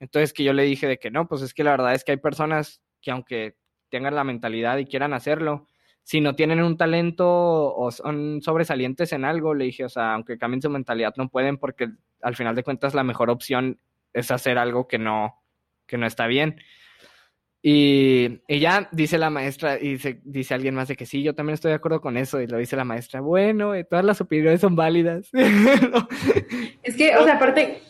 [0.01, 2.13] Entonces que yo le dije de que no, pues es que la verdad es que
[2.13, 3.57] hay personas que aunque
[3.91, 5.67] tengan la mentalidad y quieran hacerlo,
[6.03, 10.37] si no tienen un talento o son sobresalientes en algo, le dije, o sea, aunque
[10.39, 11.89] cambien su mentalidad, no pueden porque
[12.21, 13.81] al final de cuentas la mejor opción
[14.13, 15.43] es hacer algo que no,
[15.87, 16.61] que no está bien.
[17.67, 21.55] Y, ya dice la maestra, y dice, dice alguien más de que sí, yo también
[21.55, 24.77] estoy de acuerdo con eso, y lo dice la maestra, bueno, todas las opiniones son
[24.77, 25.31] válidas.
[26.83, 27.83] Es que, o sea, aparte,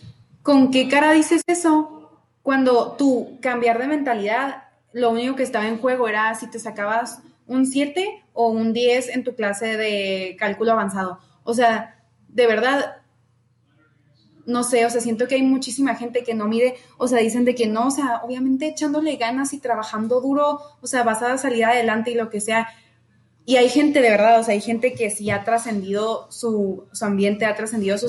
[0.42, 2.22] ¿con qué cara dices eso?
[2.42, 7.20] Cuando tú cambiar de mentalidad, lo único que estaba en juego era si te sacabas
[7.48, 11.18] un 7 o un 10 en tu clase de cálculo avanzado.
[11.42, 13.02] O sea, de verdad,
[14.46, 17.44] no sé, o sea, siento que hay muchísima gente que no mide, o sea, dicen
[17.44, 21.38] de que no, o sea, obviamente echándole ganas y trabajando duro, o sea, vas a
[21.38, 22.68] salir adelante y lo que sea.
[23.46, 27.44] Y hay gente de verdad, o sea, hay gente que sí ha trascendido su, ambiente,
[27.44, 28.06] ha trascendido su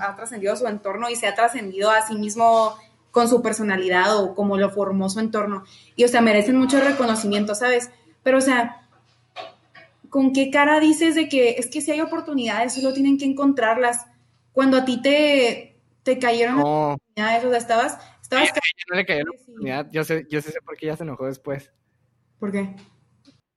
[0.00, 2.74] ha trascendido su entorno y se ha trascendido a sí mismo
[3.10, 5.64] con su personalidad o como lo formó su entorno.
[5.94, 7.90] Y, o sea, merecen mucho reconocimiento, ¿sabes?
[8.22, 8.82] Pero, o sea,
[10.10, 14.06] ¿con qué cara dices de que es que si hay oportunidades, solo tienen que encontrarlas?
[14.56, 16.92] Cuando a ti te, te cayeron no.
[16.92, 17.98] oportunidades, o sea, estabas...
[18.22, 18.48] estabas
[18.88, 21.74] no le cayó la oportunidad, yo sé, yo sé por qué ya se enojó después.
[22.38, 22.74] ¿Por qué?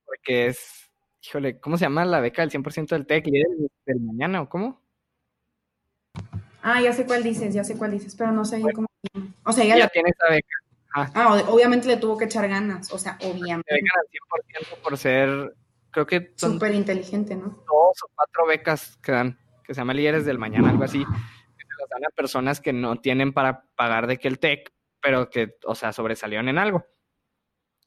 [0.04, 0.90] Porque es,
[1.22, 3.28] híjole, ¿cómo se llama la beca del 100% del TEC?
[3.28, 3.46] ¿Líder
[3.86, 4.82] del mañana o cómo?
[6.60, 8.86] Ah, ya sé cuál dices, ya sé cuál dices, pero no sé yo cómo...
[9.46, 11.14] O sea, ella ya tiene esa beca.
[11.14, 13.74] Ah, obviamente le tuvo que echar ganas, o sea, obviamente.
[13.74, 15.56] Beca al 100% por ser,
[15.92, 16.34] creo que...
[16.36, 17.64] Súper inteligente, ¿no?
[17.66, 19.38] Dos o cuatro becas que dan
[19.70, 22.96] que se llama Líderes del Mañana, algo así, se las dan a personas que no
[22.96, 26.84] tienen para pagar de que el TEC, pero que, o sea, sobresalieron en algo.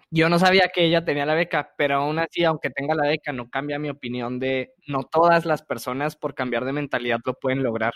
[0.09, 3.33] Yo no sabía que ella tenía la beca, pero aún así, aunque tenga la beca,
[3.33, 7.63] no cambia mi opinión de no todas las personas por cambiar de mentalidad lo pueden
[7.63, 7.91] lograr.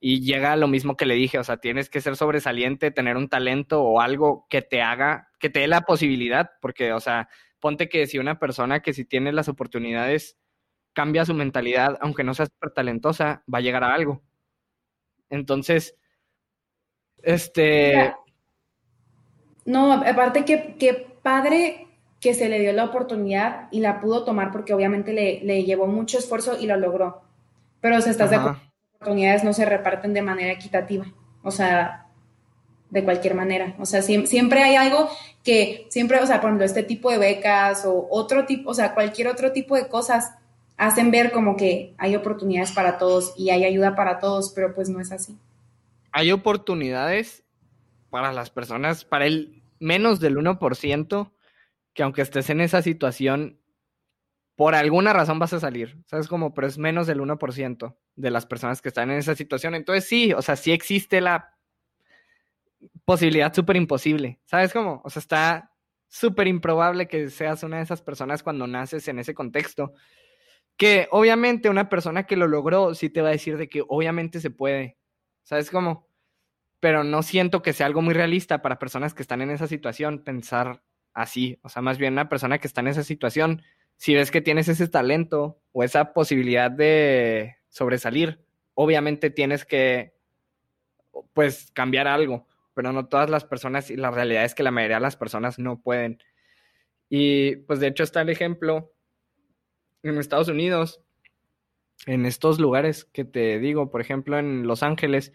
[0.00, 3.28] Y llega lo mismo que le dije, o sea, tienes que ser sobresaliente, tener un
[3.28, 7.28] talento o algo que te haga, que te dé la posibilidad, porque, o sea,
[7.60, 10.38] ponte que si una persona que si tiene las oportunidades
[10.94, 14.22] cambia su mentalidad, aunque no sea súper talentosa, va a llegar a algo.
[15.28, 15.96] Entonces,
[17.22, 18.14] este...
[19.66, 21.88] No, aparte que, que padre
[22.20, 25.86] que se le dio la oportunidad y la pudo tomar porque obviamente le, le llevó
[25.86, 27.22] mucho esfuerzo y lo logró.
[27.80, 31.06] Pero, o estás de acuerdo, las oportunidades no se reparten de manera equitativa.
[31.42, 32.06] O sea,
[32.88, 33.74] de cualquier manera.
[33.78, 35.10] O sea, siempre hay algo
[35.42, 38.94] que, siempre, o sea, por ejemplo, este tipo de becas o otro tipo, o sea,
[38.94, 40.34] cualquier otro tipo de cosas
[40.86, 44.88] hacen ver como que hay oportunidades para todos y hay ayuda para todos, pero pues
[44.88, 45.38] no es así.
[46.12, 47.44] Hay oportunidades
[48.10, 51.32] para las personas, para el menos del 1%,
[51.94, 53.58] que aunque estés en esa situación,
[54.56, 56.28] por alguna razón vas a salir, ¿sabes?
[56.28, 59.74] Como, pero es menos del 1% de las personas que están en esa situación.
[59.74, 61.56] Entonces sí, o sea, sí existe la
[63.04, 65.00] posibilidad súper imposible, ¿sabes cómo?
[65.04, 65.72] O sea, está
[66.08, 69.94] súper improbable que seas una de esas personas cuando naces en ese contexto.
[70.76, 74.40] Que obviamente una persona que lo logró sí te va a decir de que obviamente
[74.40, 74.96] se puede.
[75.44, 76.08] ¿Sabes cómo?
[76.80, 80.24] Pero no siento que sea algo muy realista para personas que están en esa situación
[80.24, 81.58] pensar así.
[81.62, 83.62] O sea, más bien una persona que está en esa situación,
[83.96, 88.44] si ves que tienes ese talento o esa posibilidad de sobresalir,
[88.74, 90.14] obviamente tienes que,
[91.32, 92.48] pues, cambiar algo.
[92.74, 95.58] Pero no todas las personas, y la realidad es que la mayoría de las personas
[95.60, 96.18] no pueden.
[97.08, 98.93] Y pues de hecho está el ejemplo
[100.10, 101.00] en Estados Unidos,
[102.06, 105.32] en estos lugares que te digo, por ejemplo, en Los Ángeles,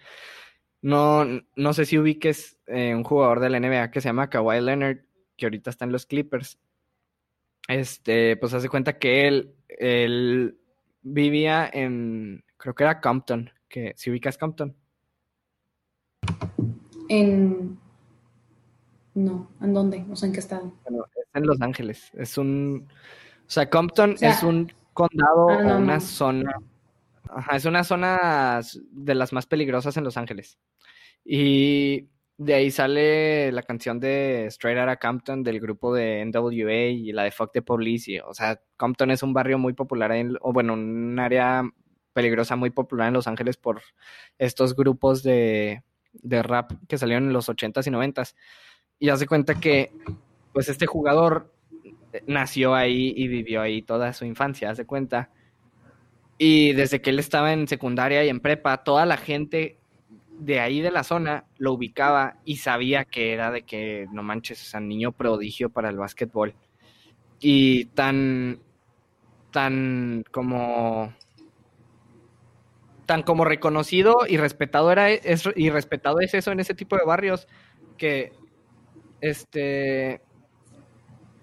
[0.82, 4.62] no, no sé si ubiques eh, un jugador de la NBA que se llama Kawhi
[4.62, 5.00] Leonard,
[5.36, 6.60] que ahorita está en los Clippers.
[7.68, 10.58] Este, pues hace cuenta que él, él
[11.02, 14.76] vivía en, creo que era Compton, que si ubicas Compton.
[17.10, 17.78] En,
[19.16, 20.00] no, ¿en dónde?
[20.00, 20.74] No sé en qué estado.
[20.84, 22.12] Bueno, es en Los Ángeles.
[22.14, 22.88] Es un,
[23.50, 26.54] o sea, Compton es un condado ah, una zona.
[27.28, 30.60] Ajá, es una zona de las más peligrosas en Los Ángeles.
[31.26, 37.12] Y de ahí sale la canción de Straight Outta Compton del grupo de NWA y
[37.12, 38.22] la de Fuck the Police.
[38.22, 41.64] o sea, Compton es un barrio muy popular, en, o bueno, un área
[42.14, 43.82] peligrosa muy popular en Los Ángeles por
[44.38, 45.82] estos grupos de,
[46.14, 48.36] de rap que salieron en los 80s y 90s.
[49.00, 49.92] Y hace cuenta que,
[50.54, 51.52] pues, este jugador
[52.28, 55.30] nació ahí y vivió ahí toda su infancia, hace cuenta.
[56.38, 59.78] Y desde que él estaba en secundaria y en prepa, toda la gente
[60.40, 64.62] de ahí de la zona lo ubicaba y sabía que era de que, no manches,
[64.62, 66.56] o sea, niño prodigio para el básquetbol.
[67.42, 68.60] Y tan,
[69.52, 71.14] tan como,
[73.06, 77.04] tan como reconocido y respetado era, es, y respetado es eso en ese tipo de
[77.06, 77.48] barrios,
[77.98, 78.32] que,
[79.20, 80.22] este,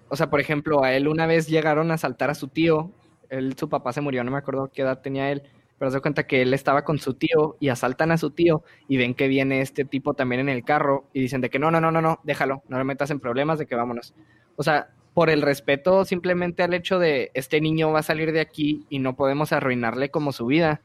[0.09, 2.91] o sea, por ejemplo, a él una vez llegaron a asaltar a su tío,
[3.29, 5.43] él, su papá se murió, no me acuerdo qué edad tenía él,
[5.77, 8.97] pero se cuenta que él estaba con su tío y asaltan a su tío y
[8.97, 11.79] ven que viene este tipo también en el carro y dicen de que no, no,
[11.79, 14.13] no, no, no, déjalo, no le metas en problemas, de que vámonos.
[14.55, 18.39] O sea, por el respeto simplemente al hecho de este niño va a salir de
[18.39, 20.81] aquí y no podemos arruinarle como su vida.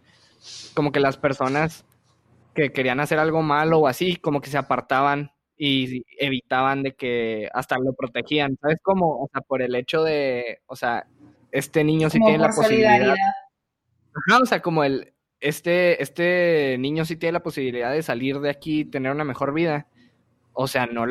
[0.75, 1.85] Como que las personas
[2.55, 5.33] que querían hacer algo malo o así, como que se apartaban
[5.65, 8.79] y evitaban de que hasta lo protegían, ¿sabes?
[8.83, 11.07] Como, o sea, por el hecho de, o sea,
[11.53, 13.15] este niño sí tiene la posibilidad
[14.43, 18.81] o sea, como el, este, este niño sí tiene la posibilidad de salir de aquí
[18.81, 19.87] y tener una mejor vida.
[20.53, 21.07] O sea, no,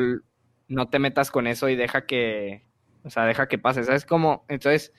[0.68, 2.66] no te metas con eso y deja que,
[3.04, 4.04] o sea, deja que pase, ¿sabes?
[4.04, 4.92] Como, entonces,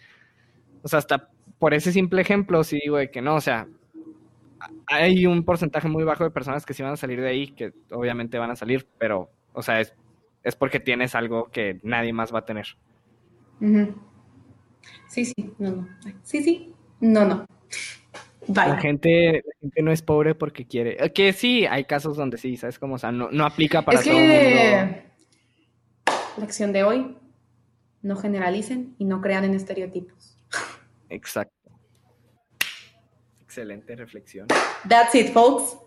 [0.81, 1.29] o sea, hasta
[1.59, 3.67] por ese simple ejemplo, sí digo que no, o sea,
[4.87, 7.71] hay un porcentaje muy bajo de personas que sí van a salir de ahí, que
[7.91, 9.93] obviamente van a salir, pero, o sea, es,
[10.43, 12.67] es porque tienes algo que nadie más va a tener.
[15.07, 15.89] Sí, sí, no, no.
[16.23, 17.45] Sí, sí, no, no.
[18.47, 21.03] La gente, la gente no es pobre porque quiere.
[21.03, 22.95] Eh, que sí, hay casos donde sí, ¿sabes cómo?
[22.95, 24.97] O sea, no, no aplica para todo el mundo.
[26.37, 27.17] Lección de hoy,
[28.01, 30.37] no generalicen y no crean en estereotipos.
[31.09, 31.71] Exacto.
[33.41, 34.47] Excelente reflexión.
[34.89, 35.77] That's it, folks.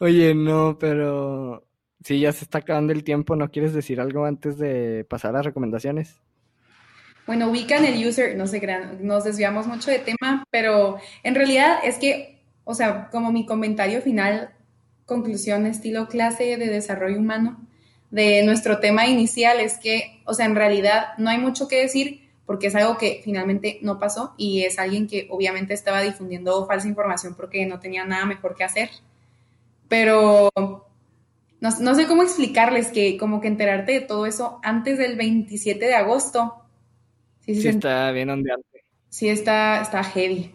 [0.00, 1.66] Oye, no, pero
[2.04, 3.36] sí, ya se está acabando el tiempo.
[3.36, 6.20] ¿No quieres decir algo antes de pasar a recomendaciones?
[7.26, 8.62] Bueno, ubican el user, no sé,
[9.00, 14.00] nos desviamos mucho de tema, pero en realidad es que, o sea, como mi comentario
[14.00, 14.50] final,
[15.06, 17.66] conclusión estilo clase de desarrollo humano
[18.10, 22.30] de nuestro tema inicial es que, o sea, en realidad no hay mucho que decir
[22.44, 26.86] porque es algo que finalmente no pasó y es alguien que obviamente estaba difundiendo falsa
[26.86, 28.90] información porque no tenía nada mejor que hacer.
[29.88, 35.16] Pero no, no sé cómo explicarles que como que enterarte de todo eso antes del
[35.16, 36.66] 27 de agosto
[37.54, 38.84] Sí, está bien ondeante.
[39.08, 40.50] Sí, está, está heavy.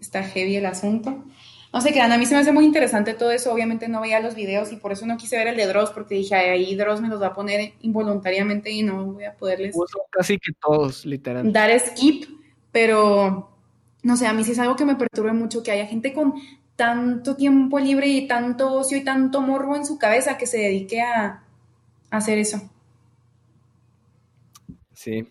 [0.00, 1.24] Está heavy el asunto.
[1.72, 3.52] No sé, qué, a mí se me hace muy interesante todo eso.
[3.52, 6.16] Obviamente no veía los videos y por eso no quise ver el de Dross, porque
[6.16, 9.74] dije, ahí Dross me los va a poner involuntariamente y no voy a poderles.
[10.10, 11.50] casi que todos, literal.
[11.50, 12.24] Dar skip,
[12.72, 13.48] pero
[14.02, 16.34] no sé, a mí sí es algo que me perturbe mucho que haya gente con
[16.76, 21.00] tanto tiempo libre y tanto ocio y tanto morbo en su cabeza que se dedique
[21.00, 21.44] a
[22.10, 22.60] hacer eso.
[24.92, 25.26] Sí,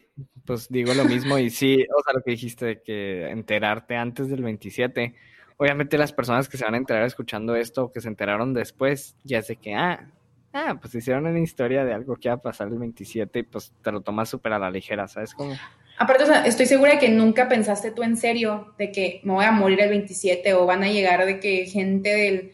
[0.45, 4.27] pues digo lo mismo y sí, o sea, lo que dijiste de que enterarte antes
[4.29, 5.15] del 27,
[5.57, 9.15] obviamente las personas que se van a enterar escuchando esto o que se enteraron después,
[9.23, 10.09] ya sé que, ah,
[10.53, 13.71] ah, pues hicieron una historia de algo que va a pasar el 27 y pues
[13.81, 15.55] te lo tomas súper a la ligera, ¿sabes cómo?
[16.01, 19.33] Aparte, o sea, estoy segura de que nunca pensaste tú en serio de que me
[19.33, 22.53] voy a morir el 27 o van a llegar de que gente del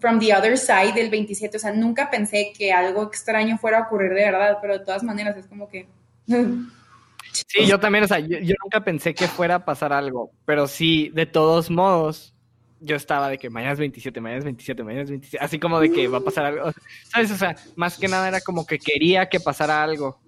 [0.00, 3.82] from the other side del 27, o sea, nunca pensé que algo extraño fuera a
[3.82, 5.86] ocurrir de verdad, pero de todas maneras es como que
[6.28, 11.10] Sí, yo también, o sea, yo, nunca pensé que fuera a pasar algo, pero sí,
[11.12, 12.34] de todos modos,
[12.80, 15.78] yo estaba de que mañana es 27, mañana es 27, mañana es 27, así como
[15.78, 16.72] de que va a pasar algo,
[17.12, 17.30] ¿sabes?
[17.32, 20.18] O sea, más que nada era como que quería que pasara algo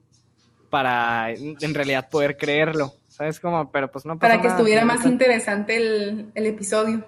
[0.70, 3.40] para en realidad poder creerlo, ¿sabes?
[3.40, 7.04] Como, pero pues no pasó Para que estuviera más interesante el, el episodio.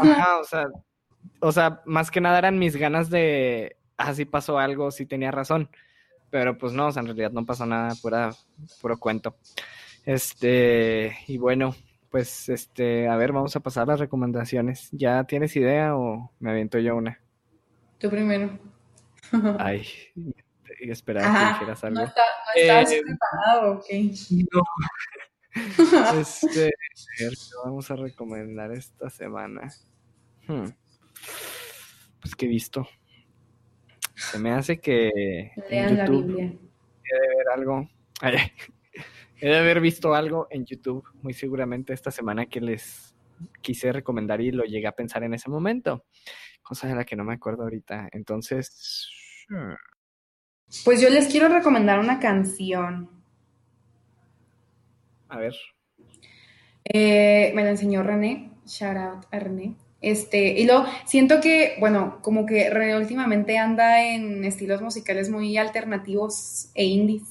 [0.00, 0.66] Ajá, o sea,
[1.40, 5.30] o sea, más que nada eran mis ganas de, así ah, pasó algo, sí tenía
[5.30, 5.68] razón.
[6.30, 8.30] Pero pues no, en realidad no pasó nada, pura,
[8.80, 9.36] puro cuento.
[10.04, 11.74] Este, y bueno,
[12.10, 14.88] pues este, a ver, vamos a pasar las recomendaciones.
[14.92, 17.20] ¿Ya tienes idea o me aviento yo una?
[17.98, 18.58] Tú primero.
[19.58, 19.86] Ay,
[20.92, 22.00] esperaba que dijeras algo.
[22.00, 22.22] No, está,
[22.54, 23.86] no estás eh, preparado, ok.
[24.52, 24.62] No.
[26.18, 29.72] Este, a ver, ¿qué vamos a recomendar esta semana?
[30.48, 30.66] Hmm.
[32.20, 32.88] Pues que he visto.
[34.16, 36.58] Se me hace que en YouTube
[37.04, 37.88] he de ver algo.
[39.40, 43.14] he de haber visto algo en YouTube, muy seguramente esta semana que les
[43.60, 46.04] quise recomendar y lo llegué a pensar en ese momento,
[46.62, 48.08] cosa de la que no me acuerdo ahorita.
[48.12, 49.08] Entonces...
[50.84, 53.10] Pues yo les quiero recomendar una canción.
[55.28, 55.54] A ver.
[56.84, 58.50] Eh, me la enseñó René.
[58.66, 59.74] Shout out a René.
[60.00, 65.56] Este, y luego siento que, bueno, como que René últimamente anda en estilos musicales muy
[65.56, 67.22] alternativos e indies,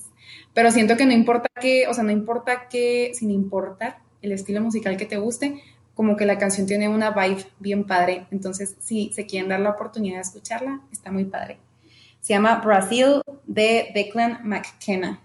[0.55, 4.59] pero siento que no importa que, o sea, no importa que, sin importar el estilo
[4.61, 5.61] musical que te guste,
[5.93, 8.25] como que la canción tiene una vibe bien padre.
[8.31, 11.59] Entonces, si se quieren dar la oportunidad de escucharla, está muy padre.
[12.23, 15.19] Se llama Brazil de Declan McKenna.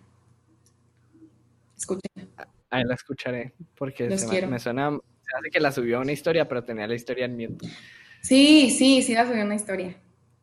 [1.76, 2.28] Escuchen.
[2.70, 4.18] Ahí la escucharé, porque me,
[4.59, 7.68] suena, se hace que la subió una historia, pero tenía la historia en mute.
[8.20, 9.96] Sí, sí, sí la subió una historia.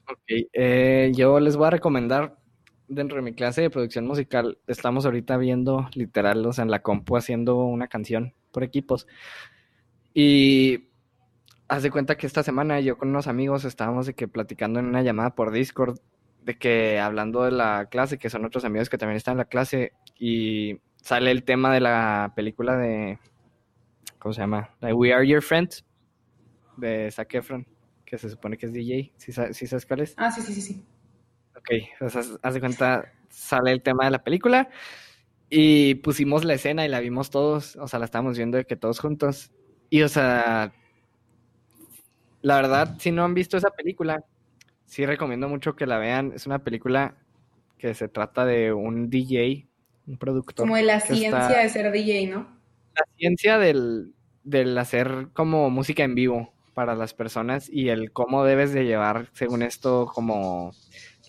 [0.10, 2.38] Ok, eh, yo les voy a recomendar
[2.88, 6.82] dentro de mi clase de producción musical, estamos ahorita viendo literal, o sea, en la
[6.82, 9.08] compu haciendo una canción por equipos.
[10.14, 10.88] Y
[11.68, 14.86] haz de cuenta que esta semana yo con unos amigos estábamos de que platicando en
[14.86, 16.00] una llamada por Discord,
[16.46, 19.46] de que hablando de la clase, que son otros amigos que también están en la
[19.46, 23.18] clase, y sale el tema de la película de,
[24.20, 24.70] ¿cómo se llama?
[24.80, 25.84] We Are Your Friends,
[26.78, 27.66] de Zac Efron,
[28.06, 30.14] que se supone que es DJ, ¿sí, sabes cuál es?
[30.18, 30.86] Ah, sí, sí, sí, sí.
[31.58, 31.72] Ok,
[32.44, 34.70] haz de cuenta, sale el tema de la película,
[35.50, 38.76] y pusimos la escena y la vimos todos, o sea, la estábamos viendo de que
[38.76, 39.52] todos juntos,
[39.90, 40.74] y, o sea,
[42.44, 44.24] la verdad, si no han visto esa película,
[44.86, 46.32] sí recomiendo mucho que la vean.
[46.36, 47.16] Es una película
[47.78, 49.68] que se trata de un DJ,
[50.08, 50.66] un productor.
[50.66, 52.48] Como de la ciencia de ser DJ, ¿no?
[52.96, 54.14] La ciencia del,
[54.44, 59.30] del hacer como música en vivo para las personas y el cómo debes de llevar,
[59.34, 60.74] según esto, como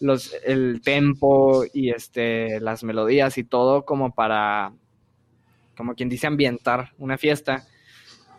[0.00, 4.72] los, el tempo y este, las melodías y todo como para,
[5.76, 7.66] como quien dice, ambientar una fiesta.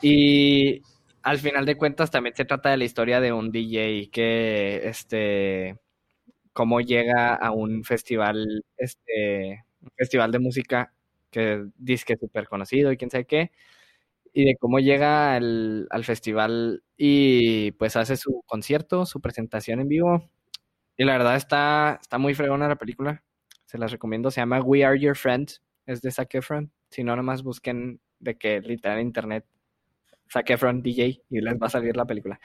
[0.01, 0.84] Y
[1.24, 5.78] al final de cuentas también se trata de la historia de un DJ que, este,
[6.53, 10.93] cómo llega a un festival, este, un festival de música
[11.32, 13.51] que dice que es súper conocido y quién sabe qué,
[14.34, 19.89] y de cómo llega al, al festival y pues hace su concierto, su presentación en
[19.89, 20.30] vivo.
[20.97, 23.24] Y la verdad está, está muy fregona la película.
[23.65, 24.32] Se las recomiendo.
[24.32, 25.61] Se llama We Are Your Friends.
[25.86, 26.72] Es de Zac Efron.
[26.89, 29.45] Si no, nomás busquen de que literal internet
[30.32, 32.40] Zac Efron DJ y les va a salir la película.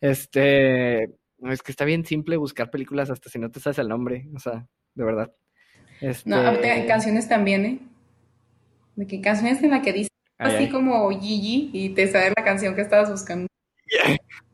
[0.00, 4.26] Este, es que está bien simple buscar películas hasta si no te sabes el nombre,
[4.34, 5.32] o sea, de verdad.
[6.00, 6.28] Este...
[6.28, 6.42] No,
[6.86, 7.78] canciones también, ¿eh?
[8.96, 12.74] De que canciones en la que dice así como Gigi y te sabes la canción
[12.74, 13.46] que estabas buscando.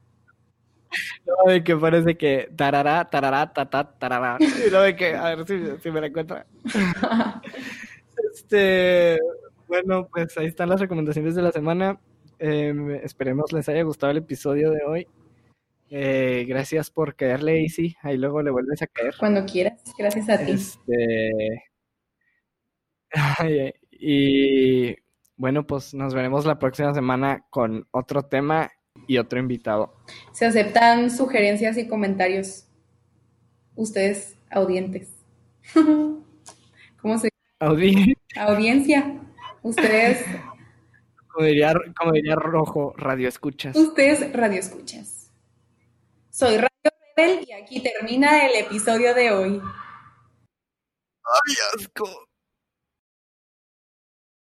[1.24, 4.36] No, de que parece que tarará, tarará, tatá, tarará.
[4.40, 6.46] Y no de que, a ver si, si me la encuentra.
[8.32, 9.18] este,
[9.68, 11.98] bueno, pues ahí están las recomendaciones de la semana.
[12.44, 15.06] Em, esperemos les haya gustado el episodio de hoy.
[15.90, 17.94] Eh, gracias por caerle, Easy.
[18.02, 19.14] Ahí luego le vuelves a caer.
[19.16, 19.80] Cuando quieras.
[19.96, 20.50] Gracias a ti.
[20.50, 21.62] Este...
[23.92, 24.96] y
[25.36, 28.72] bueno, pues nos veremos la próxima semana con otro tema
[29.06, 29.94] y otro invitado.
[30.32, 32.66] Se aceptan sugerencias y comentarios.
[33.76, 35.14] Ustedes, audientes.
[37.00, 37.28] ¿Cómo se
[38.34, 39.20] Audiencia.
[39.62, 40.24] Ustedes
[41.32, 43.76] como diría, Rojo, radio escuchas.
[43.76, 45.30] Ustedes radio escuchas.
[46.30, 46.70] Soy Radio
[47.16, 49.62] Rebel y aquí termina el episodio de hoy.
[51.24, 52.28] ¡Ay, asco!